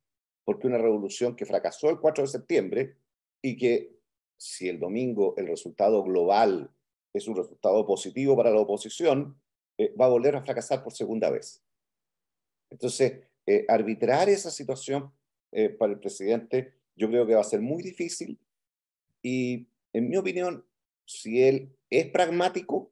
porque 0.44 0.68
una 0.68 0.80
revolución 0.80 1.36
que 1.36 1.46
fracasó 1.46 1.90
el 1.90 2.00
4 2.00 2.24
de 2.24 2.28
septiembre 2.28 2.96
y 3.42 3.56
que 3.56 4.00
si 4.38 4.68
el 4.68 4.80
domingo 4.80 5.36
el 5.38 5.48
resultado 5.48 6.04
global 6.04 6.72
es 7.14 7.28
un 7.28 7.36
resultado 7.36 7.86
positivo 7.86 8.36
para 8.36 8.52
la 8.52 8.60
oposición, 8.60 9.40
eh, 9.78 9.94
va 10.00 10.06
a 10.06 10.10
volver 10.10 10.36
a 10.36 10.42
fracasar 10.42 10.84
por 10.84 10.94
segunda 10.94 11.30
vez. 11.30 11.64
Entonces, 12.70 13.22
eh, 13.46 13.66
arbitrar 13.68 14.30
esa 14.30 14.52
situación 14.52 15.12
eh, 15.52 15.70
para 15.70 15.94
el 15.94 16.00
presidente 16.00 16.76
yo 16.96 17.08
creo 17.08 17.26
que 17.26 17.34
va 17.34 17.42
a 17.42 17.46
ser 17.46 17.62
muy 17.62 17.82
difícil 17.82 18.38
y, 19.24 19.68
en 19.94 20.10
mi 20.10 20.18
opinión, 20.18 20.66
si 21.06 21.42
él 21.42 21.76
es 21.90 22.08
pragmático, 22.12 22.92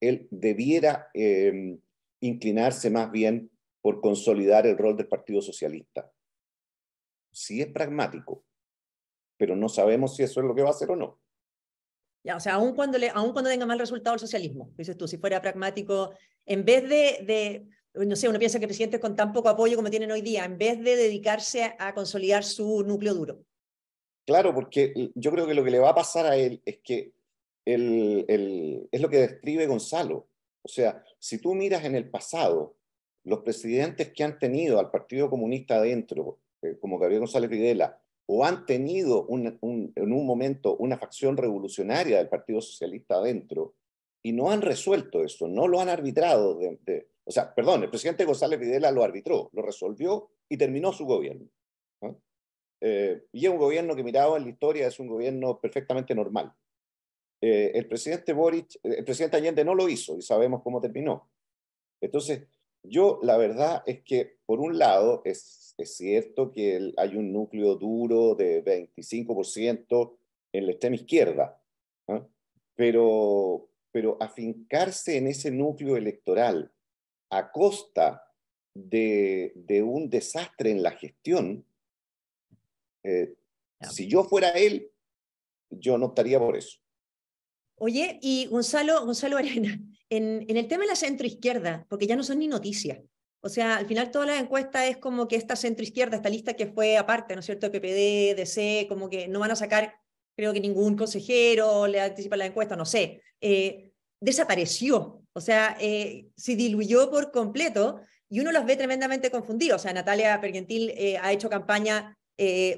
él 0.00 0.26
debiera 0.30 1.08
em, 1.14 1.80
inclinarse 2.20 2.90
más 2.90 3.10
bien 3.10 3.50
por 3.80 4.00
consolidar 4.00 4.66
el 4.66 4.76
rol 4.76 4.96
del 4.96 5.08
Partido 5.08 5.40
Socialista. 5.40 6.12
Si 7.32 7.62
es 7.62 7.68
pragmático, 7.68 8.44
pero 9.36 9.56
no 9.56 9.68
sabemos 9.68 10.16
si 10.16 10.22
eso 10.22 10.40
es 10.40 10.46
lo 10.46 10.54
que 10.54 10.62
va 10.62 10.68
a 10.68 10.72
hacer 10.72 10.90
o 10.90 10.96
no. 10.96 11.20
Ya, 12.22 12.36
o 12.36 12.40
sea, 12.40 12.54
aún 12.54 12.74
cuando, 12.74 12.98
le, 12.98 13.08
aún 13.10 13.32
cuando 13.32 13.50
tenga 13.50 13.66
mal 13.66 13.78
resultado 13.78 14.14
el 14.14 14.20
socialismo, 14.20 14.70
dices 14.76 14.96
tú, 14.96 15.08
si 15.08 15.16
fuera 15.16 15.40
pragmático, 15.40 16.12
en 16.44 16.64
vez 16.64 16.82
de, 16.82 17.24
de, 17.24 17.66
no 17.94 18.14
sé, 18.14 18.28
uno 18.28 18.38
piensa 18.38 18.60
que 18.60 18.66
presidentes 18.66 19.00
con 19.00 19.16
tan 19.16 19.32
poco 19.32 19.48
apoyo 19.48 19.76
como 19.76 19.90
tienen 19.90 20.10
hoy 20.10 20.20
día, 20.20 20.44
en 20.44 20.58
vez 20.58 20.82
de 20.82 20.96
dedicarse 20.96 21.74
a, 21.78 21.94
consolidar 21.94 22.44
su 22.44 22.82
núcleo 22.82 23.14
duro. 23.14 23.44
Claro, 24.26 24.54
porque 24.54 25.10
yo 25.14 25.30
creo 25.30 25.46
que 25.46 25.54
lo 25.54 25.64
que 25.64 25.70
le 25.70 25.78
va 25.78 25.90
a 25.90 25.94
pasar 25.94 26.26
a 26.26 26.36
él 26.36 26.60
es 26.64 26.78
que 26.84 27.12
el, 27.64 28.24
el, 28.28 28.88
es 28.92 29.00
lo 29.00 29.08
que 29.08 29.18
describe 29.18 29.66
Gonzalo. 29.66 30.28
O 30.62 30.68
sea, 30.68 31.02
si 31.18 31.38
tú 31.38 31.54
miras 31.54 31.84
en 31.84 31.94
el 31.94 32.10
pasado, 32.10 32.76
los 33.24 33.40
presidentes 33.40 34.12
que 34.12 34.24
han 34.24 34.38
tenido 34.38 34.78
al 34.78 34.90
Partido 34.90 35.30
Comunista 35.30 35.76
adentro, 35.76 36.38
eh, 36.62 36.76
como 36.80 36.98
Gabriel 36.98 37.20
González 37.20 37.50
Videla, 37.50 38.00
o 38.32 38.44
han 38.44 38.64
tenido 38.64 39.26
un, 39.26 39.58
en 39.60 40.12
un 40.12 40.24
momento 40.24 40.76
una 40.76 40.96
facción 40.96 41.36
revolucionaria 41.36 42.18
del 42.18 42.28
Partido 42.28 42.60
Socialista 42.60 43.16
adentro 43.16 43.74
y 44.22 44.32
no 44.32 44.52
han 44.52 44.62
resuelto 44.62 45.24
eso, 45.24 45.48
no 45.48 45.66
lo 45.66 45.80
han 45.80 45.88
arbitrado. 45.88 46.56
De, 46.56 47.08
o 47.24 47.32
sea, 47.32 47.52
perdón, 47.52 47.82
el 47.82 47.90
presidente 47.90 48.24
González 48.24 48.60
Videla 48.60 48.92
lo 48.92 49.02
arbitró, 49.02 49.50
lo 49.52 49.62
resolvió 49.62 50.30
y 50.48 50.56
terminó 50.56 50.92
su 50.92 51.06
gobierno. 51.06 51.48
Eh, 52.80 53.20
y 53.32 53.46
es 53.46 53.50
un 53.50 53.58
gobierno 53.58 53.96
que 53.96 54.04
mirado 54.04 54.36
en 54.36 54.44
la 54.44 54.50
historia 54.50 54.86
es 54.86 55.00
un 55.00 55.08
gobierno 55.08 55.60
perfectamente 55.60 56.14
normal. 56.14 56.52
Eh, 57.40 57.72
el 57.74 57.88
presidente 57.88 58.32
Boric, 58.32 58.78
el 58.84 59.04
presidente 59.04 59.38
Allende 59.38 59.64
no 59.64 59.74
lo 59.74 59.88
hizo 59.88 60.16
y 60.16 60.22
sabemos 60.22 60.62
cómo 60.62 60.80
terminó. 60.80 61.28
Entonces, 62.00 62.46
yo 62.82 63.20
la 63.22 63.36
verdad 63.36 63.82
es 63.86 64.02
que 64.02 64.38
por 64.46 64.60
un 64.60 64.78
lado 64.78 65.22
es 65.24 65.60
es 65.82 65.96
cierto 65.96 66.52
que 66.52 66.92
hay 66.96 67.16
un 67.16 67.32
núcleo 67.32 67.74
duro 67.76 68.34
de 68.34 68.62
25% 68.62 70.16
en 70.52 70.66
la 70.66 70.72
extrema 70.72 70.96
izquierda, 70.96 71.60
¿ah? 72.08 72.26
pero, 72.74 73.68
pero 73.90 74.16
afincarse 74.20 75.16
en 75.16 75.28
ese 75.28 75.50
núcleo 75.50 75.96
electoral 75.96 76.70
a 77.30 77.50
costa 77.50 78.26
de, 78.74 79.52
un 79.84 80.10
desastre 80.10 80.70
en 80.70 80.82
la 80.82 80.92
gestión, 80.92 81.64
eh, 83.02 83.34
si 83.90 84.06
yo 84.06 84.24
fuera 84.24 84.50
él, 84.50 84.90
yo 85.70 85.96
no 85.96 86.06
optaría 86.06 86.38
por 86.38 86.56
eso. 86.56 86.78
Oye, 87.76 88.18
y 88.20 88.46
Gonzalo, 88.46 89.06
Gonzalo 89.06 89.38
Arena, 89.38 89.80
en, 90.10 90.44
en 90.48 90.56
el 90.56 90.68
tema 90.68 90.82
de 90.82 90.90
la 90.90 90.96
centroizquierda, 90.96 91.86
porque 91.88 92.06
ya 92.06 92.16
no 92.16 92.22
son 92.22 92.40
ni 92.40 92.48
noticias, 92.48 92.98
o 93.42 93.48
sea, 93.48 93.76
al 93.76 93.86
final 93.86 94.10
toda 94.10 94.26
la 94.26 94.38
encuesta 94.38 94.86
es 94.86 94.98
como 94.98 95.26
que 95.26 95.36
esta 95.36 95.56
centroizquierda, 95.56 96.16
esta 96.16 96.28
lista 96.28 96.54
que 96.54 96.66
fue 96.66 96.98
aparte, 96.98 97.34
¿no 97.34 97.40
es 97.40 97.46
cierto?, 97.46 97.68
de 97.68 97.80
PPD, 97.80 98.36
DC, 98.36 98.86
como 98.88 99.08
que 99.08 99.28
no 99.28 99.40
van 99.40 99.50
a 99.50 99.56
sacar, 99.56 99.94
creo 100.36 100.52
que 100.52 100.60
ningún 100.60 100.96
consejero 100.96 101.86
le 101.86 102.00
anticipa 102.00 102.36
la 102.36 102.46
encuesta, 102.46 102.76
no 102.76 102.84
sé, 102.84 103.22
eh, 103.40 103.92
desapareció, 104.20 105.22
o 105.32 105.40
sea, 105.40 105.76
eh, 105.80 106.26
se 106.36 106.54
diluyó 106.54 107.10
por 107.10 107.32
completo 107.32 108.00
y 108.28 108.40
uno 108.40 108.52
los 108.52 108.66
ve 108.66 108.76
tremendamente 108.76 109.30
confundidos. 109.30 109.80
O 109.80 109.82
sea, 109.82 109.92
Natalia 109.92 110.40
Pergentil 110.40 110.90
eh, 110.90 111.18
ha 111.18 111.32
hecho 111.32 111.48
campaña 111.48 112.16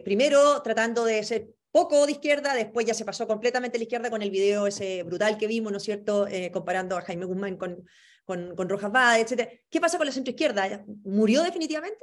primero 0.04 0.60
tratando 0.62 1.04
de 1.04 1.22
ser 1.22 1.54
poco 1.72 2.06
de 2.06 2.12
izquierda, 2.12 2.54
después 2.54 2.86
ya 2.86 2.94
se 2.94 3.04
pasó 3.04 3.26
completamente 3.26 3.76
a 3.76 3.80
la 3.80 3.84
izquierda 3.84 4.10
con 4.10 4.22
el 4.22 4.30
video 4.30 4.66
ese 4.66 5.02
brutal 5.02 5.38
que 5.38 5.46
vimos, 5.46 5.72
¿no 5.72 5.78
es 5.78 5.84
cierto?, 5.84 6.28
comparando 6.52 6.96
a 6.96 7.02
Jaime 7.02 7.24
Guzmán 7.24 7.56
con, 7.56 7.84
con, 8.24 8.54
con 8.54 8.68
Rojas 8.68 8.92
Bade, 8.92 9.22
etc. 9.22 9.48
¿Qué 9.68 9.80
pasa 9.80 9.96
con 9.96 10.06
la 10.06 10.12
centroizquierda? 10.12 10.84
¿Murió 11.04 11.42
definitivamente? 11.42 11.98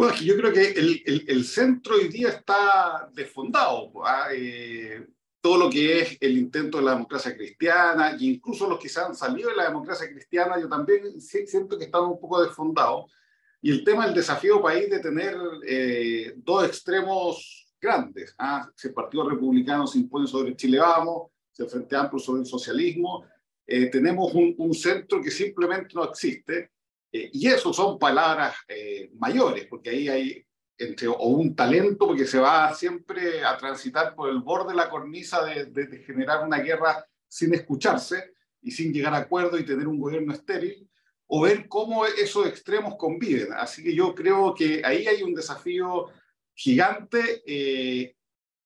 Bueno, 0.00 0.14
yo 0.22 0.34
creo 0.36 0.52
que 0.52 0.70
el, 0.70 1.02
el, 1.04 1.24
el 1.28 1.44
centro 1.44 1.96
hoy 1.96 2.08
día 2.08 2.30
está 2.30 3.10
desfondado. 3.12 3.92
¿ah? 4.02 4.28
Eh, 4.32 5.06
todo 5.42 5.58
lo 5.58 5.70
que 5.70 6.00
es 6.00 6.16
el 6.20 6.38
intento 6.38 6.78
de 6.78 6.84
la 6.84 6.92
democracia 6.92 7.36
cristiana, 7.36 8.12
e 8.12 8.24
incluso 8.24 8.68
los 8.68 8.78
que 8.78 8.88
se 8.88 9.00
han 9.00 9.14
salido 9.14 9.50
de 9.50 9.56
la 9.56 9.64
democracia 9.64 10.08
cristiana, 10.08 10.58
yo 10.58 10.68
también 10.68 11.20
siento 11.20 11.78
que 11.78 11.84
están 11.84 12.04
un 12.04 12.18
poco 12.18 12.42
desfondados. 12.42 13.12
Y 13.60 13.70
el 13.70 13.84
tema 13.84 14.06
del 14.06 14.14
desafío 14.14 14.62
país 14.62 14.88
de 14.88 15.00
tener 15.00 15.36
eh, 15.66 16.32
dos 16.36 16.64
extremos 16.64 17.59
grandes. 17.80 18.34
¿ah? 18.38 18.70
Si 18.74 18.88
el 18.88 18.94
Partido 18.94 19.28
Republicano 19.28 19.86
se 19.86 19.98
impone 19.98 20.26
sobre 20.26 20.54
Chile 20.54 20.78
Vamos, 20.78 21.30
si 21.50 21.62
el 21.62 21.68
Frente 21.68 21.96
Amplio 21.96 22.18
sobre 22.18 22.42
el 22.42 22.46
socialismo, 22.46 23.24
eh, 23.66 23.86
tenemos 23.86 24.32
un, 24.34 24.74
centro 24.74 25.22
que 25.22 25.30
simplemente 25.30 25.94
no 25.94 26.04
existe, 26.04 26.72
eh, 27.12 27.30
y 27.32 27.46
eso 27.46 27.72
son 27.72 27.98
palabras 27.98 28.56
eh, 28.68 29.10
mayores, 29.14 29.66
porque 29.66 29.90
ahí 29.90 30.08
hay 30.08 30.46
entre, 30.76 31.08
o 31.08 31.24
un 31.24 31.54
talento, 31.54 32.06
porque 32.08 32.26
se 32.26 32.38
va 32.38 32.74
siempre 32.74 33.44
a 33.44 33.56
transitar 33.56 34.14
por 34.14 34.30
el 34.30 34.40
borde 34.40 34.70
de 34.70 34.76
la 34.76 34.88
cornisa 34.88 35.44
de, 35.44 35.66
de, 35.66 35.98
generar 35.98 36.44
una 36.44 36.58
guerra 36.58 37.04
sin 37.28 37.54
escucharse 37.54 38.32
y 38.62 38.70
sin 38.70 38.92
llegar 38.92 39.14
a 39.14 39.18
acuerdo 39.18 39.58
y 39.58 39.64
tener 39.64 39.86
un 39.86 40.00
gobierno 40.00 40.32
estéril, 40.32 40.88
o 41.26 41.42
ver 41.42 41.68
cómo 41.68 42.04
esos 42.06 42.46
extremos 42.46 42.96
conviven. 42.96 43.52
Así 43.52 43.84
que 43.84 43.94
yo 43.94 44.14
creo 44.14 44.52
que 44.52 44.82
ahí 44.84 45.06
hay 45.06 45.22
un 45.22 45.34
desafío 45.34 46.08
gigante. 46.60 47.42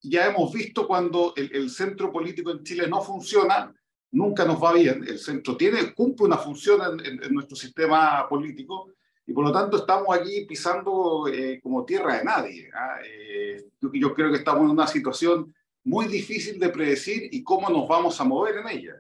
ya 0.03 0.27
hemos 0.27 0.53
visto 0.53 0.87
cuando 0.87 1.33
el, 1.37 1.55
el, 1.55 1.71
centro 1.71 2.13
político 2.13 2.51
en 2.51 2.63
Chile 2.63 2.87
no 2.89 3.01
funciona, 3.01 3.73
nunca 4.15 4.45
nos 4.45 4.63
va 4.63 4.73
bien. 4.73 5.05
El 5.07 5.19
centro 5.19 5.57
tiene, 5.57 5.93
cumple 5.93 6.27
una 6.27 6.39
función 6.39 7.01
en, 7.05 7.35
nuestro 7.35 7.57
sistema 7.57 8.27
político 8.29 8.93
y 9.27 9.33
por 9.33 9.45
lo 9.45 9.53
tanto 9.53 9.79
estamos 9.79 10.17
aquí 10.17 10.45
pisando 10.47 11.27
eh, 11.29 11.61
como 11.63 11.85
tierra 11.85 12.19
de 12.19 12.25
nadie. 12.25 12.71
¿ah? 12.75 12.99
Eh, 13.05 13.67
yo, 13.93 14.15
creo 14.15 14.31
que 14.31 14.39
estamos 14.39 14.63
en 14.65 14.71
una 14.71 14.87
situación 14.87 15.55
muy 15.85 16.07
difícil 16.07 16.59
de 16.59 16.71
predecir 16.71 17.29
y 17.33 17.43
cómo 17.43 17.69
nos 17.69 17.89
vamos 17.89 18.21
a 18.21 18.25
mover 18.25 18.57
en 18.59 18.69
ella. 18.69 18.95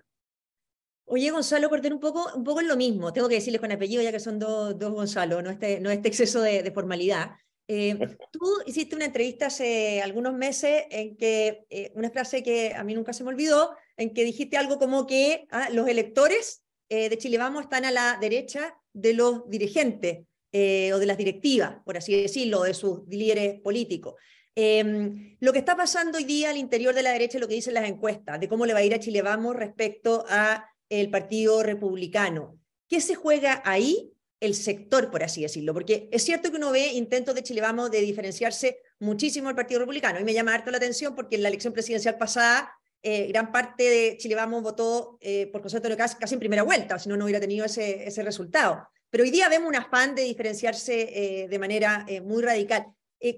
Oye, 1.06 1.30
Gonzalo 1.30 1.68
Cortés, 1.68 1.92
un 1.92 2.00
poco, 2.00 2.30
un 2.34 2.44
poco 2.44 2.60
es 2.60 2.66
lo 2.66 2.76
mismo. 2.76 3.12
Tengo 3.12 3.28
que 3.28 3.34
decirles 3.36 3.60
con 3.60 3.70
apellido, 3.70 4.02
ya 4.02 4.10
que 4.10 4.20
son 4.20 4.38
dos, 4.38 4.78
dos 4.78 4.92
Gonzalo, 4.92 5.42
no 5.42 5.50
este, 5.50 5.78
no 5.80 5.90
este 5.90 6.08
exceso 6.08 6.40
de, 6.40 6.62
de 6.62 6.72
formalidad. 6.72 7.32
Eh, 7.68 7.96
tú 8.32 8.40
hiciste 8.66 8.96
una 8.96 9.06
entrevista 9.06 9.46
hace 9.46 10.02
algunos 10.02 10.34
meses 10.34 10.84
en 10.90 11.16
que, 11.16 11.64
eh, 11.70 11.92
una 11.94 12.10
frase 12.10 12.42
que 12.42 12.74
a 12.74 12.84
mí 12.84 12.94
nunca 12.94 13.12
se 13.12 13.24
me 13.24 13.30
olvidó, 13.30 13.74
en 13.96 14.12
que 14.12 14.24
dijiste 14.24 14.56
algo 14.56 14.78
como 14.78 15.06
que 15.06 15.46
ah, 15.50 15.68
los 15.70 15.88
electores 15.88 16.62
eh, 16.88 17.08
de 17.08 17.18
Chile 17.18 17.38
Vamos 17.38 17.62
están 17.62 17.84
a 17.84 17.90
la 17.90 18.18
derecha 18.20 18.76
de 18.92 19.14
los 19.14 19.48
dirigentes 19.48 20.26
o 20.56 20.98
de 21.00 21.06
las 21.06 21.18
directivas, 21.18 21.78
por 21.84 21.96
así 21.96 22.14
decirlo, 22.14 22.62
de 22.62 22.74
sus 22.74 23.00
líderes 23.08 23.60
políticos. 23.60 24.14
Em, 24.54 25.36
lo 25.40 25.52
que 25.52 25.58
está 25.58 25.76
pasando 25.76 26.16
hoy 26.16 26.22
día 26.22 26.50
al 26.50 26.56
interior 26.56 26.94
de 26.94 27.02
la 27.02 27.10
derecha 27.10 27.38
es 27.38 27.40
lo 27.40 27.48
que 27.48 27.56
dicen 27.56 27.74
las 27.74 27.88
encuestas, 27.88 28.38
de 28.38 28.48
cómo 28.48 28.64
le 28.64 28.72
va 28.72 28.78
a 28.78 28.84
ir 28.84 28.94
a 28.94 29.00
Chile 29.00 29.20
Vamos 29.20 29.56
respecto 29.56 30.24
a 30.28 30.64
el 30.88 31.10
Partido 31.10 31.64
Republicano. 31.64 32.60
¿Qué 32.88 33.00
se 33.00 33.16
juega 33.16 33.62
ahí 33.64 34.13
el 34.44 34.54
sector, 34.54 35.10
por 35.10 35.22
así 35.22 35.42
decirlo, 35.42 35.72
porque 35.72 36.08
es 36.12 36.22
cierto 36.22 36.50
que 36.50 36.56
uno 36.56 36.70
ve 36.70 36.92
intentos 36.92 37.34
de 37.34 37.42
Chile 37.42 37.60
Vamos 37.60 37.90
de 37.90 38.00
diferenciarse 38.00 38.78
muchísimo 38.98 39.48
del 39.48 39.56
Partido 39.56 39.80
Republicano, 39.80 40.20
y 40.20 40.24
me 40.24 40.34
llama 40.34 40.54
harto 40.54 40.70
la 40.70 40.76
atención 40.76 41.14
porque 41.14 41.36
en 41.36 41.42
la 41.42 41.48
elección 41.48 41.72
presidencial 41.72 42.18
pasada 42.18 42.72
eh, 43.06 43.26
gran 43.26 43.52
parte 43.52 43.82
de 43.84 44.16
Chile 44.16 44.34
Vamos 44.34 44.62
votó 44.62 45.18
eh, 45.20 45.46
por 45.48 45.60
concepto 45.60 45.90
de 45.90 45.96
casi, 45.96 46.16
casi 46.16 46.34
en 46.34 46.40
primera 46.40 46.62
vuelta, 46.62 46.98
si 46.98 47.10
no, 47.10 47.18
no 47.18 47.24
hubiera 47.24 47.38
tenido 47.38 47.66
ese, 47.66 48.08
ese 48.08 48.22
resultado. 48.22 48.88
Pero 49.10 49.24
hoy 49.24 49.30
día 49.30 49.50
vemos 49.50 49.68
un 49.68 49.76
afán 49.76 50.14
de 50.14 50.22
diferenciarse 50.22 51.42
eh, 51.42 51.48
de 51.48 51.58
manera 51.58 52.06
muy 52.24 52.42
radical. 52.42 52.86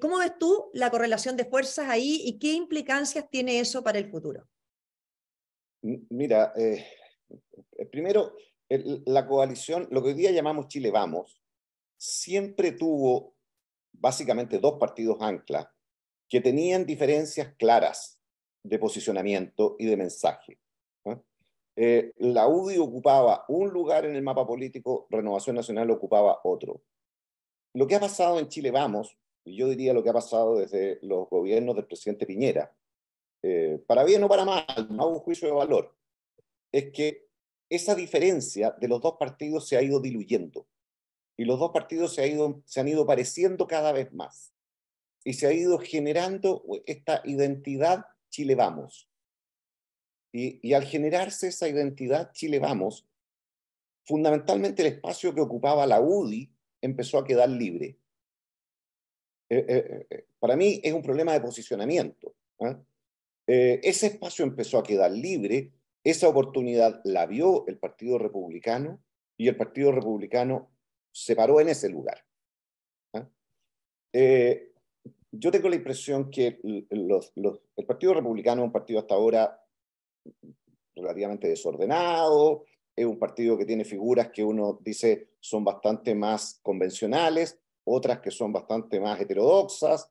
¿Cómo 0.00 0.18
ves 0.18 0.32
tú 0.38 0.70
la 0.72 0.90
correlación 0.90 1.36
de 1.36 1.44
fuerzas 1.44 1.88
ahí 1.88 2.22
y 2.24 2.38
qué 2.38 2.52
implicancias 2.52 3.28
tiene 3.30 3.60
eso 3.60 3.84
para 3.84 3.98
el 3.98 4.10
futuro? 4.10 4.48
Mira, 5.82 6.52
primero, 7.92 8.34
la 8.68 9.26
coalición, 9.26 9.88
lo 9.90 10.02
que 10.02 10.08
hoy 10.08 10.14
día 10.14 10.30
llamamos 10.30 10.68
Chile 10.68 10.90
Vamos, 10.90 11.40
siempre 11.96 12.72
tuvo 12.72 13.34
básicamente 13.92 14.58
dos 14.58 14.78
partidos 14.78 15.18
ancla 15.20 15.72
que 16.28 16.40
tenían 16.40 16.86
diferencias 16.86 17.54
claras 17.56 18.20
de 18.62 18.78
posicionamiento 18.78 19.76
y 19.78 19.86
de 19.86 19.96
mensaje. 19.96 20.58
Eh, 21.78 22.12
la 22.16 22.48
UDI 22.48 22.78
ocupaba 22.78 23.44
un 23.48 23.68
lugar 23.68 24.06
en 24.06 24.16
el 24.16 24.22
mapa 24.22 24.46
político, 24.46 25.06
Renovación 25.10 25.56
Nacional 25.56 25.90
ocupaba 25.90 26.40
otro. 26.44 26.82
Lo 27.74 27.86
que 27.86 27.94
ha 27.94 28.00
pasado 28.00 28.38
en 28.38 28.48
Chile 28.48 28.70
Vamos, 28.70 29.18
y 29.44 29.56
yo 29.56 29.68
diría 29.68 29.92
lo 29.92 30.02
que 30.02 30.08
ha 30.08 30.14
pasado 30.14 30.56
desde 30.56 30.98
los 31.02 31.28
gobiernos 31.28 31.76
del 31.76 31.86
presidente 31.86 32.24
Piñera, 32.24 32.74
eh, 33.42 33.78
para 33.86 34.04
bien 34.04 34.24
o 34.24 34.28
para 34.28 34.46
mal, 34.46 34.64
no 34.88 35.02
hago 35.02 35.12
un 35.12 35.20
juicio 35.20 35.48
de 35.48 35.54
valor, 35.54 35.94
es 36.72 36.90
que 36.92 37.25
esa 37.68 37.94
diferencia 37.94 38.76
de 38.80 38.88
los 38.88 39.00
dos 39.00 39.16
partidos 39.18 39.68
se 39.68 39.76
ha 39.76 39.82
ido 39.82 40.00
diluyendo 40.00 40.66
y 41.36 41.44
los 41.44 41.58
dos 41.58 41.70
partidos 41.70 42.14
se, 42.14 42.22
han 42.22 42.88
ido 42.88 43.06
pareciendo 43.06 43.66
cada 43.66 43.92
vez 43.92 44.12
más 44.12 44.54
y 45.24 45.34
se 45.34 45.46
ha 45.46 45.52
ido 45.52 45.78
generando 45.78 46.64
esta 46.86 47.20
identidad 47.24 48.06
Chile 48.30 48.54
Vamos. 48.54 49.10
Y, 50.32 50.74
al 50.74 50.84
generarse 50.84 51.48
esa 51.48 51.68
identidad 51.68 52.30
Chile 52.32 52.58
Vamos, 52.58 53.06
fundamentalmente 54.04 54.82
el 54.82 54.94
espacio 54.94 55.34
que 55.34 55.40
ocupaba 55.40 55.86
la 55.86 56.00
UDI 56.00 56.50
empezó 56.80 57.18
a 57.18 57.24
quedar 57.24 57.48
libre. 57.48 57.98
Eh, 59.48 59.64
eh, 59.68 60.06
eh, 60.10 60.26
para 60.38 60.56
mí 60.56 60.80
es 60.82 60.92
un 60.92 61.02
problema 61.02 61.32
de 61.32 61.40
posicionamiento. 61.40 62.34
¿ah? 62.60 62.80
ese 63.48 64.08
espacio 64.08 64.44
empezó 64.44 64.78
a 64.78 64.82
quedar 64.82 65.10
libre, 65.10 65.70
esa 66.10 66.28
oportunidad 66.28 67.00
la 67.04 67.26
vio 67.26 67.66
el 67.66 67.78
Partido 67.78 68.18
Republicano 68.18 69.02
y 69.36 69.48
el 69.48 69.56
Partido 69.56 69.92
Republicano 69.92 70.70
se 71.12 71.34
paró 71.34 71.60
en 71.60 71.68
ese 71.68 71.88
lugar. 71.88 72.24
¿ah? 73.14 73.28
yo 74.12 75.50
tengo 75.50 75.68
la 75.68 75.76
impresión 75.76 76.30
que 76.30 76.60
el 76.62 77.86
Partido 77.86 78.14
Republicano 78.14 78.62
es 78.62 78.66
un 78.66 78.72
partido 78.72 79.00
hasta 79.00 79.14
ahora 79.14 79.60
relativamente 80.94 81.48
desordenado, 81.48 82.64
es 82.94 83.04
un 83.04 83.18
partido 83.18 83.58
que 83.58 83.66
tiene 83.66 83.84
figuras 83.84 84.30
que 84.30 84.42
uno 84.42 84.78
dice 84.80 85.30
son 85.40 85.64
bastante 85.64 86.14
más 86.14 86.60
convencionales, 86.62 87.58
otras 87.84 88.20
que 88.20 88.30
son 88.30 88.52
bastante 88.52 88.98
más 88.98 89.20
heterodoxas, 89.20 90.10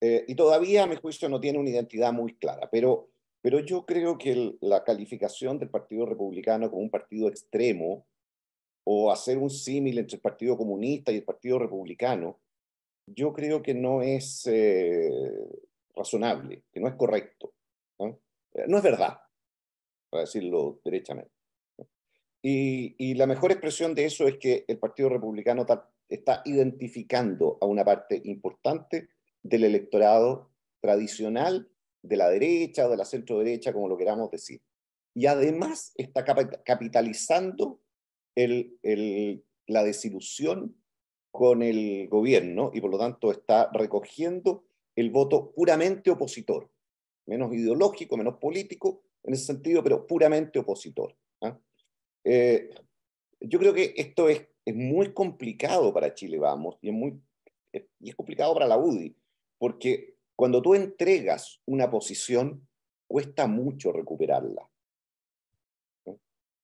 eh, 0.00 0.24
y 0.28 0.34
todavía 0.34 0.84
a 0.84 0.86
mi 0.86 0.96
juicio 0.96 1.28
no 1.28 1.40
tiene 1.40 1.58
una 1.58 1.70
identidad 1.70 2.12
muy 2.12 2.34
clara, 2.34 2.68
pero, 2.70 3.08
pero 3.46 3.60
yo 3.60 3.86
creo 3.86 4.18
que 4.18 4.56
la 4.60 4.82
calificación 4.82 5.60
del 5.60 5.70
Partido 5.70 6.04
Republicano 6.04 6.68
como 6.68 6.82
un 6.82 6.90
partido 6.90 7.28
extremo, 7.28 8.04
o 8.82 9.12
hacer 9.12 9.38
un 9.38 9.50
símil 9.50 9.98
entre 9.98 10.16
el 10.16 10.20
Partido 10.20 10.56
Comunista 10.56 11.12
y 11.12 11.18
el 11.18 11.24
Partido 11.24 11.60
Republicano, 11.60 12.40
yo 13.06 13.32
creo 13.32 13.62
que 13.62 13.72
no 13.72 14.02
es 14.02 14.48
eh, 14.48 15.48
razonable, 15.94 16.64
que 16.72 16.80
no 16.80 16.88
es 16.88 16.96
correcto. 16.96 17.54
¿no? 18.00 18.18
no 18.66 18.78
es 18.78 18.82
verdad 18.82 19.20
para 20.10 20.22
decirlo 20.22 20.80
derechamente. 20.84 21.30
Y, 22.42 23.14
la 23.14 23.28
mejor 23.28 23.52
expresión 23.52 23.94
de 23.94 24.06
eso 24.06 24.26
es 24.26 24.38
que 24.38 24.64
el 24.66 24.80
Partido 24.80 25.08
Republicano 25.08 25.64
está 26.08 26.42
identificando 26.44 27.58
a 27.60 27.66
una 27.66 27.84
parte 27.84 28.20
importante 28.24 29.08
del 29.44 29.62
electorado 29.62 30.50
tradicional 30.80 31.70
de 32.06 32.16
la 32.16 32.28
derecha 32.28 32.86
o 32.86 32.90
de 32.90 32.96
la 32.96 33.04
centro 33.04 33.38
derecha, 33.38 33.72
como 33.72 33.88
lo 33.88 33.96
queramos 33.96 34.30
decir. 34.30 34.60
Y 35.14 35.26
además 35.26 35.92
está 35.96 36.24
capitalizando 36.24 37.80
la 38.34 39.82
desilusión 39.84 40.76
con 41.30 41.62
el 41.62 42.08
gobierno 42.08 42.70
y 42.72 42.80
por 42.80 42.90
lo 42.90 42.98
tanto 42.98 43.30
está 43.30 43.70
recogiendo 43.72 44.64
el 44.94 45.10
voto 45.10 45.52
puramente 45.52 46.10
opositor, 46.10 46.70
menos 47.26 47.52
ideológico, 47.52 48.16
menos 48.16 48.38
político, 48.38 49.02
en 49.22 49.34
ese 49.34 49.44
sentido, 49.44 49.82
pero 49.82 50.06
puramente 50.06 50.58
opositor. 50.58 51.14
¿ah? 51.42 51.58
Eh, 52.24 52.70
yo 53.40 53.58
creo 53.58 53.74
que 53.74 53.94
esto 53.96 54.28
es, 54.28 54.46
es, 54.64 54.74
muy 54.74 55.12
complicado 55.12 55.92
para 55.92 56.14
Chile, 56.14 56.38
vamos, 56.38 56.78
y 56.80 56.88
es, 56.88 56.94
muy, 56.94 57.20
y 58.00 58.08
es 58.08 58.16
complicado 58.16 58.54
para 58.54 58.66
la 58.66 58.78
UDI, 58.78 59.14
porque 59.58 60.15
cuando 60.36 60.60
tú 60.60 60.74
entregas 60.74 61.60
una 61.64 61.90
posición, 61.90 62.68
cuesta 63.08 63.46
mucho 63.46 63.90
recuperarla. 63.90 64.68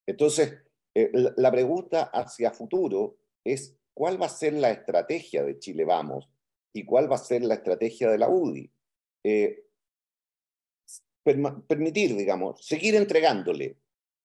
Entonces, 0.05 0.59
eh, 0.93 1.09
la, 1.13 1.51
pregunta 1.51 2.03
hacia 2.03 2.51
futuro 2.51 3.17
es, 3.43 3.75
¿cuál 3.93 4.21
va 4.21 4.27
a 4.27 4.29
ser 4.29 4.53
la 4.53 4.69
estrategia 4.69 5.43
de 5.43 5.57
Chile 5.57 5.85
Vamos? 5.85 6.29
¿Y 6.73 6.85
cuál 6.85 7.11
va 7.11 7.15
a 7.15 7.19
ser 7.19 7.43
la 7.43 7.55
estrategia 7.55 8.09
de 8.11 8.17
la 8.17 8.29
UDI? 8.29 8.71
Eh, 9.23 9.65
permitir, 11.23 12.15
digamos, 12.15 12.63
seguir 12.65 12.95
entregándole 12.95 13.77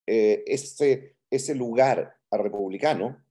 eh, 0.06 0.42
ese, 0.46 1.16
ese 1.30 1.54
lugar 1.54 2.18
a 2.30 2.36
republicano 2.36 3.24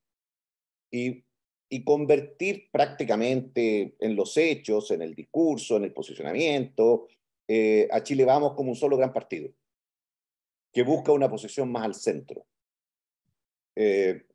y, 0.89 1.23
y, 1.69 1.84
convertir 1.84 2.69
prácticamente 2.71 3.95
en 3.99 4.15
los 4.15 4.36
hechos, 4.38 4.91
en 4.91 5.01
el 5.01 5.15
discurso, 5.15 5.77
en 5.77 5.86
el 5.86 5.93
posicionamiento, 5.93 7.08
eh, 7.47 7.88
a 7.91 8.03
Chile 8.03 8.25
Vamos 8.25 8.53
como 8.53 8.69
un 8.69 8.75
solo 8.75 8.97
gran 8.97 9.13
partido, 9.13 9.49
que 10.71 10.84
busca 10.84 11.12
una 11.12 11.30
posición 11.30 11.71
más 11.71 11.86
al 11.86 11.95
centro. 11.95 12.45
Eh, 13.75 14.25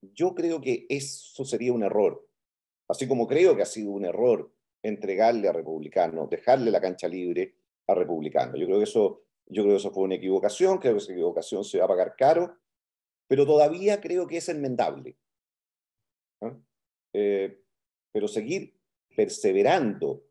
yo 0.00 0.34
creo 0.34 0.60
que 0.60 0.86
eso 0.88 1.44
sería 1.44 1.72
un 1.72 1.82
error, 1.82 2.26
así 2.88 3.06
como 3.08 3.26
creo 3.26 3.56
que 3.56 3.62
ha 3.62 3.66
sido 3.66 3.90
un 3.90 4.04
error 4.04 4.52
entregarle 4.82 5.48
a 5.48 5.52
republicanos, 5.52 6.28
dejarle 6.28 6.70
la 6.70 6.80
cancha 6.80 7.08
libre 7.08 7.54
a 7.86 7.94
republicanos. 7.94 8.58
Yo 8.58 8.66
creo 8.66 8.78
que 8.78 8.84
eso, 8.84 9.22
yo 9.46 9.62
creo 9.62 9.74
que 9.74 9.80
eso 9.80 9.92
fue 9.92 10.04
una 10.04 10.16
equivocación, 10.16 10.78
creo 10.78 10.94
que 10.94 10.98
esa 10.98 11.12
equivocación 11.12 11.64
se 11.64 11.78
va 11.78 11.84
a 11.84 11.88
pagar 11.88 12.16
caro, 12.16 12.56
pero 13.28 13.46
todavía 13.46 14.00
creo 14.00 14.26
que 14.26 14.38
es 14.38 14.48
enmendable. 14.48 15.16
Eh, 17.12 17.58
pero 18.12 18.28
seguir 18.28 18.74
perseverando 19.16 20.24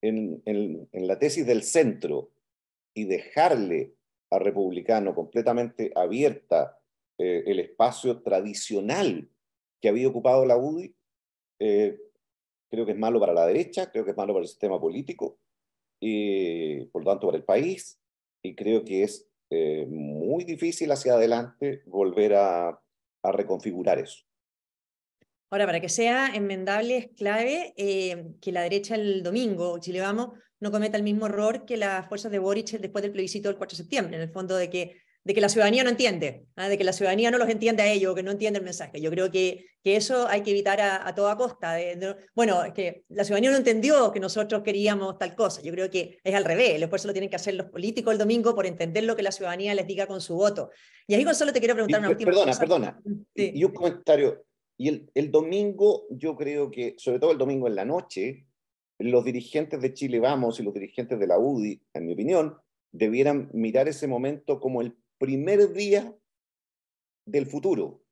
en, 0.00 0.42
la 0.92 1.18
tesis 1.18 1.46
del 1.46 1.62
centro 1.62 2.30
y 2.94 3.04
dejarle 3.04 3.94
a 4.30 4.38
republicano 4.38 5.14
completamente 5.14 5.92
abierta 5.94 6.78
eh, 7.18 7.44
el 7.46 7.60
espacio 7.60 8.22
tradicional 8.22 9.28
que 9.80 9.88
había 9.88 10.08
ocupado 10.08 10.44
la 10.46 10.56
UDI, 10.56 10.94
eh, 11.60 11.98
creo 12.70 12.86
que 12.86 12.92
es 12.92 12.98
malo 12.98 13.20
para 13.20 13.32
la 13.32 13.46
derecha, 13.46 13.90
creo 13.90 14.04
que 14.04 14.10
es 14.10 14.16
malo 14.16 14.32
para 14.32 14.42
el 14.42 14.48
sistema 14.48 14.80
político, 14.80 15.38
y 16.00 16.84
por 16.86 17.04
lo 17.04 17.10
tanto 17.10 17.26
para 17.26 17.38
el 17.38 17.44
país, 17.44 18.00
y 18.42 18.54
creo 18.54 18.84
que 18.84 19.04
es 19.04 19.30
muy 19.88 20.42
difícil 20.42 20.90
hacia 20.90 21.14
adelante 21.14 21.82
volver 21.86 22.34
a, 22.34 22.80
reconfigurar 23.22 23.98
eso. 23.98 24.24
Ahora, 25.54 25.66
para 25.66 25.78
que 25.78 25.88
sea 25.88 26.34
enmendable 26.34 26.96
es 26.96 27.06
clave 27.16 27.74
eh, 27.76 28.32
que 28.40 28.50
la 28.50 28.62
derecha 28.62 28.96
el 28.96 29.22
domingo, 29.22 29.78
Chile 29.78 30.00
Vamos, 30.00 30.30
no 30.58 30.72
cometa 30.72 30.96
el 30.96 31.04
mismo 31.04 31.26
error 31.26 31.64
que 31.64 31.76
las 31.76 32.08
fuerzas 32.08 32.32
de 32.32 32.40
Boric 32.40 32.72
después 32.80 33.02
del 33.02 33.12
plebiscito 33.12 33.48
del 33.48 33.56
4 33.56 33.76
de 33.76 33.82
septiembre, 33.84 34.16
en 34.16 34.22
el 34.22 34.32
fondo 34.32 34.56
de 34.56 34.68
que 34.68 34.96
de 35.22 35.32
que 35.32 35.40
la 35.40 35.48
ciudadanía 35.48 35.84
no 35.84 35.90
entiende, 35.90 36.44
¿ah? 36.56 36.68
de 36.68 36.76
que 36.76 36.82
la 36.82 36.92
ciudadanía 36.92 37.30
no 37.30 37.38
los 37.38 37.48
entiende 37.48 37.82
a 37.82 37.90
ellos, 37.90 38.14
que 38.16 38.24
no 38.24 38.32
entiende 38.32 38.58
el 38.58 38.64
mensaje. 38.64 39.00
Yo 39.00 39.10
creo 39.10 39.30
que, 39.30 39.64
que 39.82 39.96
eso 39.96 40.26
hay 40.28 40.42
que 40.42 40.50
evitar 40.50 40.80
a, 40.80 41.14
toda 41.14 41.36
costa. 41.36 41.78
bueno, 42.34 42.62
es 42.64 42.72
que 42.74 43.04
la 43.08 43.24
ciudadanía 43.24 43.52
no 43.52 43.56
entendió 43.56 44.12
que 44.12 44.20
nosotros 44.20 44.62
queríamos 44.62 45.16
tal 45.16 45.34
cosa. 45.34 45.62
Yo 45.62 45.72
creo 45.72 45.88
que 45.88 46.18
es 46.22 46.34
al 46.34 46.44
revés. 46.44 46.74
El 46.74 46.82
esfuerzo 46.82 47.06
lo 47.06 47.14
tienen 47.14 47.30
que 47.30 47.36
hacer 47.36 47.54
los 47.54 47.68
políticos 47.68 48.12
el 48.12 48.18
domingo 48.18 48.54
por 48.54 48.66
entender 48.66 49.04
lo 49.04 49.16
que 49.16 49.22
la 49.22 49.32
ciudadanía 49.32 49.72
les 49.74 49.86
diga 49.86 50.06
con 50.06 50.20
su 50.20 50.34
voto. 50.34 50.70
Y 51.06 51.14
ahí, 51.14 51.24
Gonzalo, 51.24 51.54
te 51.54 51.60
quiero 51.60 51.74
preguntar 51.74 52.00
una 52.00 52.10
última 52.10 52.30
perdona, 52.30 52.58
Perdona, 52.58 53.00
perdona. 53.00 53.22
Y 53.34 53.64
un 53.64 53.72
comentario. 53.72 54.44
Y 54.76 54.88
el, 54.88 55.10
el 55.14 55.30
domingo, 55.30 56.06
yo 56.10 56.36
creo 56.36 56.70
que, 56.70 56.94
sobre 56.98 57.20
todo 57.20 57.32
el 57.32 57.38
domingo 57.38 57.68
en 57.68 57.76
la 57.76 57.84
noche, 57.84 58.46
los 58.98 59.24
dirigentes 59.24 59.80
de 59.80 59.92
Chile 59.92 60.20
Vamos 60.20 60.58
y 60.58 60.62
los 60.62 60.74
dirigentes 60.74 61.18
de 61.18 61.26
la 61.26 61.38
UDI, 61.38 61.80
en 61.94 62.06
mi 62.06 62.12
opinión, 62.12 62.56
debieran 62.92 63.50
mirar 63.52 63.88
ese 63.88 64.06
momento 64.06 64.60
como 64.60 64.80
el 64.80 64.96
primer 65.18 65.72
día 65.72 66.16
del 67.26 67.46
futuro 67.46 68.04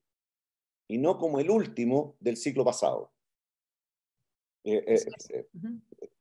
y 0.89 0.99
no 0.99 1.19
como 1.19 1.41
el 1.41 1.51
último 1.51 2.17
del 2.21 2.37
ciclo 2.37 2.65
pasado. 2.65 3.13
Eh, 4.65 4.85
eh, 4.87 5.47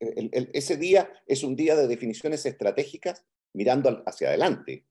eh, 0.00 0.50
ese 0.52 0.76
día 0.76 1.12
es 1.26 1.42
un 1.44 1.54
día 1.54 1.76
de 1.76 1.86
definiciones 1.86 2.44
estratégicas 2.46 3.24
mirando 3.52 4.02
hacia 4.06 4.28
adelante, 4.28 4.86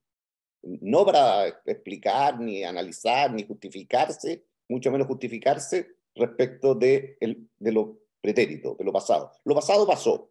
no 0.62 1.04
para 1.04 1.48
explicar, 1.48 2.38
ni 2.38 2.62
analizar, 2.62 3.32
ni 3.32 3.44
justificarse, 3.44 4.44
mucho 4.72 4.90
menos 4.90 5.06
justificarse 5.06 5.96
respecto 6.14 6.74
de, 6.74 7.16
el, 7.20 7.48
de 7.58 7.72
lo 7.72 7.98
pretérito, 8.20 8.74
de 8.78 8.84
lo 8.84 8.92
pasado. 8.92 9.32
Lo 9.44 9.54
pasado 9.54 9.86
pasó. 9.86 10.30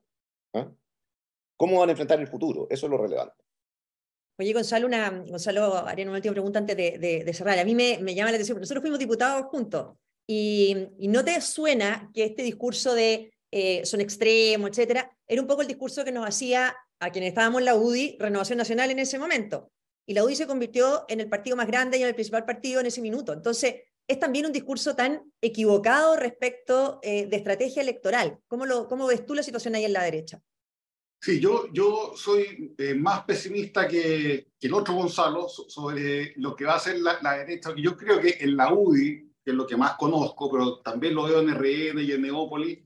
¿ah? 0.54 0.72
¿Cómo 1.58 1.80
van 1.80 1.90
a 1.90 1.92
enfrentar 1.92 2.20
el 2.20 2.28
futuro? 2.28 2.68
Eso 2.70 2.86
es 2.88 2.92
lo 2.92 2.98
relevante. 2.98 3.44
Oye, 4.40 4.54
Gonzalo, 4.54 4.88
una, 4.88 5.10
Gonzalo 5.10 5.76
haría 5.88 6.06
una 6.06 6.16
última 6.16 6.34
pregunta 6.34 6.60
antes 6.60 6.76
de, 6.76 6.98
de, 6.98 7.34
cerrar. 7.34 7.60
A 7.60 7.66
mí 7.66 7.76
me, 7.76 8.00
me, 8.00 8.16
llama 8.16 8.32
la 8.32 8.38
atención, 8.38 8.60
nosotros 8.60 8.82
fuimos 8.82 8.98
diputados 8.98 9.46
juntos 9.48 9.96
y, 10.28 10.88
y 10.98 11.08
no 11.10 11.24
te 11.24 11.40
suena 11.42 12.10
que 12.14 12.24
este 12.24 12.42
discurso 12.42 12.96
de 12.96 13.32
eh, 13.52 13.86
son 13.86 14.00
extremos, 14.00 14.70
etcétera, 14.70 15.12
era 15.28 15.42
un 15.42 15.48
poco 15.48 15.62
el 15.62 15.68
discurso 15.68 16.06
que 16.06 16.12
nos 16.12 16.26
hacía 16.26 16.74
a 17.00 17.12
quienes 17.12 17.30
estábamos 17.30 17.60
en 17.60 17.66
la 17.66 17.76
UDI, 17.76 18.18
Renovación 18.20 18.58
Nacional 18.58 18.90
en 18.92 19.00
ese 19.00 19.20
momento. 19.20 19.72
Y 20.08 20.14
la 20.14 20.24
UDI 20.24 20.36
se 20.38 20.48
convirtió 20.48 21.06
en 21.10 21.20
el 21.20 21.30
partido 21.30 21.58
más 21.58 21.68
grande 21.68 21.98
y 21.98 22.02
en 22.02 22.08
el 22.08 22.16
principal 22.16 22.46
partido 22.46 22.80
en 22.80 22.86
ese 22.86 23.02
minuto. 23.02 23.34
Entonces, 23.34 23.76
es 24.12 24.20
también 24.20 24.46
un 24.46 24.52
discurso 24.52 24.96
tan 24.96 25.22
equivocado 25.42 26.18
respecto 26.18 27.00
eh, 27.02 27.28
de 27.28 27.38
estrategia 27.38 27.82
electoral. 27.82 28.40
¿Cómo, 28.48 28.66
lo, 28.66 28.88
¿Cómo 28.88 29.08
ves 29.08 29.26
tú 29.26 29.34
la 29.34 29.44
situación 29.44 29.74
ahí 29.76 29.86
en 29.86 29.94
la 29.94 30.04
derecha? 30.04 30.42
Sí, 31.22 31.40
yo, 31.40 31.72
yo 31.72 32.14
soy 32.16 32.74
eh, 32.78 32.94
más 32.94 33.24
pesimista 33.24 33.88
que, 33.88 34.48
que, 34.60 34.68
el 34.68 34.74
otro 34.74 34.96
Gonzalo 34.96 35.48
sobre 35.48 36.34
lo 36.38 36.56
que 36.56 36.66
va 36.66 36.74
a 36.74 36.78
hacer 36.78 37.00
la, 37.00 37.20
la, 37.22 37.38
derecha. 37.38 37.74
Yo 37.78 37.96
creo 37.96 38.20
que 38.20 38.38
en 38.42 38.58
la 38.58 38.74
UDI, 38.74 39.32
que 39.44 39.52
es 39.52 39.54
lo 39.54 39.66
que 39.66 39.78
más 39.78 39.96
conozco, 39.98 40.52
pero 40.52 40.80
también 40.82 41.16
lo 41.16 41.24
veo 41.24 41.40
en 41.40 41.54
RN 41.54 42.02
y 42.02 42.12
en 42.12 42.22
Neópolis, 42.24 42.80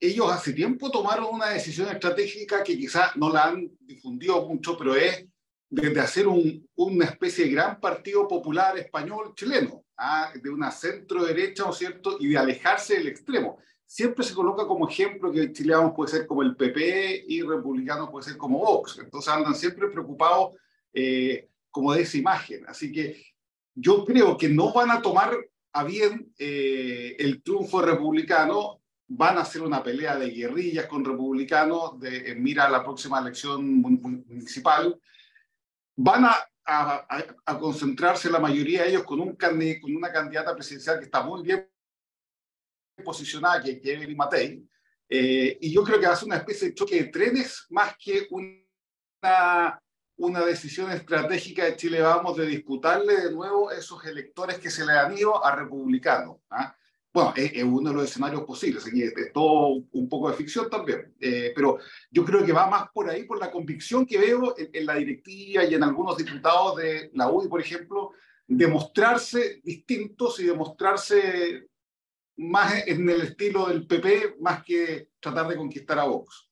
ellos 0.00 0.30
hace 0.30 0.52
tiempo 0.52 0.90
tomaron 0.90 1.34
una 1.34 1.50
decisión 1.50 1.88
estratégica 1.88 2.62
que 2.62 2.78
quizás 2.78 3.16
no 3.16 3.30
la 3.30 3.44
han 3.44 3.70
difundido 3.80 4.46
mucho, 4.46 4.78
pero 4.78 4.94
es 4.94 5.26
de 5.68 6.00
hacer 6.00 6.28
un, 6.28 6.68
una 6.76 7.06
especie 7.06 7.44
de 7.44 7.52
gran 7.52 7.80
partido 7.80 8.28
popular 8.28 8.78
español 8.78 9.34
chileno, 9.34 9.84
¿ah? 9.96 10.30
de 10.34 10.50
una 10.50 10.70
centro 10.70 11.24
derecha, 11.24 11.64
¿no 11.64 11.70
es 11.70 11.78
cierto?, 11.78 12.16
y 12.20 12.28
de 12.28 12.38
alejarse 12.38 12.94
del 12.94 13.08
extremo 13.08 13.58
siempre 13.86 14.24
se 14.24 14.34
coloca 14.34 14.66
como 14.66 14.88
ejemplo 14.88 15.30
que 15.30 15.52
chileanos 15.52 15.92
puede 15.94 16.10
ser 16.10 16.26
como 16.26 16.42
el 16.42 16.56
PP 16.56 17.24
y 17.28 17.42
republicanos 17.42 18.10
puede 18.10 18.26
ser 18.26 18.36
como 18.36 18.58
Vox. 18.58 18.98
Entonces 18.98 19.32
andan 19.32 19.54
siempre 19.54 19.88
preocupados 19.88 20.56
eh, 20.92 21.48
como 21.70 21.94
de 21.94 22.02
esa 22.02 22.18
imagen. 22.18 22.64
Así 22.66 22.90
que 22.90 23.22
yo 23.74 24.04
creo 24.04 24.36
que 24.36 24.48
no 24.48 24.72
van 24.72 24.90
a 24.90 25.00
tomar 25.00 25.36
a 25.72 25.84
bien 25.84 26.32
eh, 26.38 27.14
el 27.18 27.42
triunfo 27.42 27.80
republicano, 27.80 28.80
van 29.08 29.38
a 29.38 29.42
hacer 29.42 29.62
una 29.62 29.82
pelea 29.82 30.16
de 30.16 30.30
guerrillas 30.30 30.86
con 30.86 31.04
republicanos 31.04 32.00
de, 32.00 32.32
en 32.32 32.42
mira 32.42 32.64
a 32.64 32.70
la 32.70 32.82
próxima 32.82 33.20
elección 33.20 33.80
municipal. 33.80 34.98
Van 35.96 36.24
a, 36.26 36.36
a, 36.64 37.06
a, 37.44 37.58
concentrarse 37.58 38.30
la 38.30 38.38
mayoría 38.38 38.82
de 38.82 38.90
ellos 38.90 39.04
con, 39.04 39.20
un, 39.20 39.36
con 39.36 39.96
una 39.96 40.12
candidata 40.12 40.54
presidencial 40.54 40.98
que 40.98 41.06
está 41.06 41.22
muy 41.22 41.42
bien 41.42 41.68
posicionada 43.04 43.62
que, 43.62 43.80
que 43.80 43.92
Evelyn 43.92 44.16
Matei, 44.16 44.66
eh, 45.08 45.58
y 45.60 45.72
yo 45.72 45.84
creo 45.84 46.00
que 46.00 46.06
va 46.06 46.14
a 46.14 46.16
ser 46.16 46.26
una 46.26 46.38
especie 46.38 46.68
de 46.68 46.74
choque 46.74 46.96
de 46.96 47.08
trenes 47.10 47.66
más 47.70 47.96
que 47.96 48.26
una, 48.30 49.80
una 50.16 50.44
decisión 50.44 50.90
estratégica 50.90 51.64
de 51.64 51.76
Chile 51.76 52.00
Vamos 52.00 52.36
de 52.36 52.46
disputarle 52.46 53.20
de 53.22 53.32
nuevo 53.32 53.70
esos 53.70 54.04
electores 54.04 54.58
que 54.58 54.70
se 54.70 54.84
le 54.84 54.92
han 54.92 55.16
ido 55.16 55.44
a 55.44 55.54
republicanos. 55.54 56.38
¿ah? 56.50 56.76
Bueno, 57.16 57.32
es, 57.34 57.50
es, 57.54 57.64
uno 57.64 57.88
de 57.88 57.96
los 57.96 58.10
escenarios 58.10 58.44
posibles, 58.44 58.86
aquí 58.86 59.02
es, 59.02 59.16
es 59.16 59.32
todo 59.32 59.82
un 59.90 60.06
poco 60.06 60.28
de 60.28 60.36
ficción 60.36 60.68
también, 60.68 61.14
eh, 61.18 61.50
pero 61.56 61.78
yo 62.10 62.26
creo 62.26 62.44
que 62.44 62.52
va 62.52 62.66
más 62.66 62.90
por 62.92 63.08
ahí, 63.08 63.24
por 63.24 63.40
la 63.40 63.50
convicción 63.50 64.04
que 64.04 64.18
veo 64.18 64.54
en, 64.58 64.68
en 64.70 64.84
la 64.84 64.96
directiva 64.96 65.64
y 65.64 65.72
en 65.72 65.82
algunos 65.82 66.18
diputados 66.18 66.76
de 66.76 67.10
la 67.14 67.30
UDI, 67.30 67.48
por 67.48 67.62
ejemplo, 67.62 68.10
de 68.46 68.66
mostrarse 68.66 69.62
distintos 69.64 70.38
y 70.40 70.44
de 70.44 70.52
mostrarse 70.52 71.68
más 72.36 72.86
en 72.86 73.08
el 73.08 73.22
estilo 73.22 73.68
del 73.68 73.86
PP, 73.86 74.36
más 74.40 74.62
que 74.62 75.08
tratar 75.18 75.48
de 75.48 75.56
conquistar 75.56 75.98
a 75.98 76.04
Vox. 76.04 76.50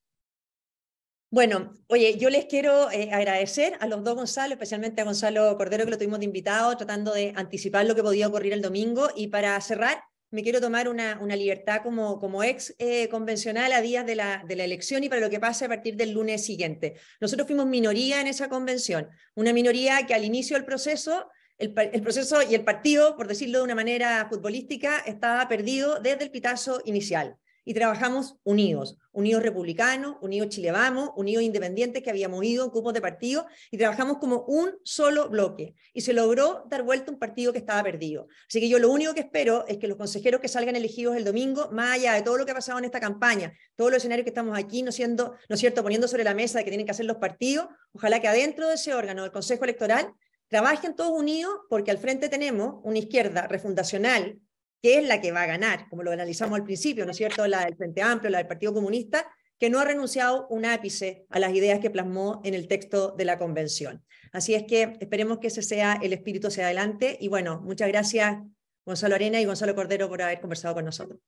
Bueno, 1.31 1.75
oye, 1.89 2.17
yo 2.17 2.31
les 2.31 2.47
quiero 2.47 2.91
eh, 2.91 3.11
agradecer 3.13 3.77
a 3.81 3.87
los 3.87 4.03
dos 4.03 4.15
Gonzalo, 4.15 4.55
especialmente 4.55 5.03
a 5.03 5.05
Gonzalo 5.05 5.59
Cordero, 5.59 5.85
que 5.85 5.91
lo 5.91 5.99
tuvimos 5.99 6.21
de 6.21 6.25
invitado, 6.25 6.75
tratando 6.75 7.13
de 7.13 7.35
anticipar 7.37 7.85
lo 7.85 7.95
que 7.95 8.03
podía 8.03 8.29
ocurrir 8.29 8.55
el 8.55 8.63
domingo. 8.63 9.11
Y 9.15 9.27
para 9.27 9.61
cerrar, 9.61 10.03
me 10.35 10.43
quiero 10.43 10.61
tomar 10.61 10.89
una, 10.89 11.17
libertad 11.37 11.81
como, 11.83 12.43
ex 12.43 12.75
eh, 12.79 13.09
convencional 13.09 13.73
a 13.73 13.81
días 13.81 14.05
de 14.05 14.17
la, 14.17 14.45
de 14.47 14.57
la 14.57 14.65
elección 14.65 15.05
y 15.05 15.09
para 15.09 15.21
lo 15.21 15.31
que 15.31 15.41
pase 15.41 15.65
a 15.65 15.69
partir 15.69 15.97
del 15.97 16.11
lunes 16.11 16.45
siguiente. 16.45 16.95
Nosotros 17.21 17.47
fuimos 17.47 17.67
minoría 17.67 18.21
en 18.21 18.27
esa 18.27 18.49
convención, 18.49 19.09
una 19.35 19.53
minoría 19.53 20.05
que 20.07 20.15
al 20.15 20.25
inicio 20.25 20.57
del 20.57 20.67
proceso 20.67 21.29
el, 21.59 21.73
proceso 21.73 22.43
y 22.43 22.55
el 22.55 22.65
partido, 22.65 23.17
por 23.17 23.29
decirlo 23.29 23.59
de 23.59 23.65
una 23.65 23.75
manera 23.75 24.27
futbolística, 24.29 24.99
estaba 24.99 25.47
perdido 25.49 26.01
desde 26.01 26.25
el 26.25 26.31
pitazo 26.31 26.83
inicial. 26.85 27.37
Y 27.65 27.75
trabajamos 27.75 28.37
unidos, 28.45 28.99
unidos 29.13 29.43
republicanos, 29.43 30.17
unidos 30.21 30.51
Chile 30.51 30.71
Vamos, 30.71 31.11
unidos 31.17 31.43
independientes 31.43 32.03
que 32.03 32.11
habíamos 32.11 32.45
ido 32.45 32.65
en 32.65 32.71
cupos 32.71 32.93
de 32.93 33.01
partido 33.01 33.47
y 33.71 33.79
trabajamos 33.79 34.19
como 34.19 34.45
un 34.47 34.73
solo 34.83 35.29
bloque. 35.29 35.75
Y 35.93 36.03
se 36.03 36.13
logró 36.13 36.65
dar 36.69 36.83
vuelta 36.83 37.11
un 37.11 37.19
partido 37.19 37.53
que 37.53 37.59
estaba 37.59 37.83
perdido. 37.83 38.29
Así 38.49 38.61
que 38.61 38.69
yo 38.69 38.79
lo 38.79 38.91
único 38.91 39.15
que 39.15 39.21
espero 39.21 39.65
es 39.67 39.79
que 39.79 39.89
los 39.89 39.97
consejeros 39.97 40.41
que 40.41 40.49
salgan 40.49 40.77
elegidos 40.77 41.17
el 41.17 41.25
domingo, 41.25 41.71
más 41.73 41.95
allá 41.95 42.15
de 42.15 42.23
todo 42.23 42.37
lo 42.37 42.45
que 42.45 42.53
ha 42.53 42.57
pasado 42.57 42.79
en 42.79 42.85
esta 42.85 43.01
campaña, 43.01 43.53
todos 43.77 43.91
los 43.91 43.99
escenarios 43.99 44.25
que 44.25 44.31
estamos 44.31 44.59
aquí, 44.59 44.83
no, 44.83 44.93
siendo, 44.93 45.35
¿no 45.49 45.57
cierto?, 45.57 45.83
poniendo 45.83 46.09
sobre 46.09 46.25
la 46.25 46.35
mesa 46.35 46.59
de 46.59 46.65
que 46.65 46.71
tienen 46.71 46.87
que 46.87 46.93
hacer 46.93 47.07
los 47.07 47.17
partidos, 47.17 47.69
ojalá 47.93 48.21
que 48.21 48.29
adentro 48.29 48.69
de 48.69 48.75
ese 48.75 48.95
órgano 48.95 49.23
del 49.23 49.33
Consejo 49.33 49.65
Electoral 49.65 50.13
trabajen 50.49 50.95
todos 50.95 51.19
unidos 51.19 51.53
porque 51.69 51.91
al 51.91 51.99
frente 51.99 52.29
tenemos 52.29 52.81
una 52.85 52.99
izquierda 52.99 53.47
refundacional 53.47 54.39
que 54.85 54.99
es 54.99 55.09
la 55.09 55.19
que 55.23 55.33
va 55.33 55.45
a 55.45 55.47
ganar, 55.47 55.89
como 55.89 56.03
lo 56.03 56.11
analizamos 56.11 56.59
al 56.59 56.65
principio, 56.65 57.07
¿no 57.07 57.13
es 57.13 57.17
cierto? 57.17 57.47
La 57.47 57.65
del 57.65 57.75
Frente 57.75 58.03
Amplio, 58.03 58.29
la 58.29 58.37
del 58.37 58.47
Partido 58.47 58.75
Comunista, 58.75 59.27
que 59.59 59.71
no 59.71 59.81
ha 59.81 59.85
renunciado 59.87 60.47
un 60.49 60.67
ápice 60.67 61.25
a 61.31 61.39
las 61.39 61.55
ideas 61.55 61.81
que 61.81 61.89
plasmó 61.89 62.43
en 62.45 62.53
el 62.53 62.69
texto 62.69 63.13
de 63.13 63.25
la 63.25 63.39
convención. 63.39 64.05
Así 64.31 64.55
es 64.55 64.65
que 64.65 64.99
esperemos 65.01 65.39
que 65.39 65.47
ese 65.47 65.63
sea 65.63 65.99
el 66.03 66.13
espíritu 66.13 66.49
hacia 66.49 66.67
adelante. 66.67 67.17
Y 67.19 67.29
bueno, 67.29 67.63
muchas 67.63 67.89
gracias 67.89 68.43
Gonzalo 68.85 69.15
Arena 69.15 69.41
y 69.41 69.47
Gonzalo 69.47 69.75
Cordero 69.75 70.07
por 70.07 70.21
haber 70.21 70.39
conversado 70.39 70.75
con 70.75 70.85
nosotros. 70.85 71.19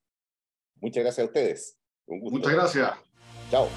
Muchas 0.83 1.03
gracias 1.03 1.25
a 1.25 1.27
ustedes. 1.27 1.79
Muchas 2.07 2.53
gracias. 2.53 2.91
Chao. 3.51 3.71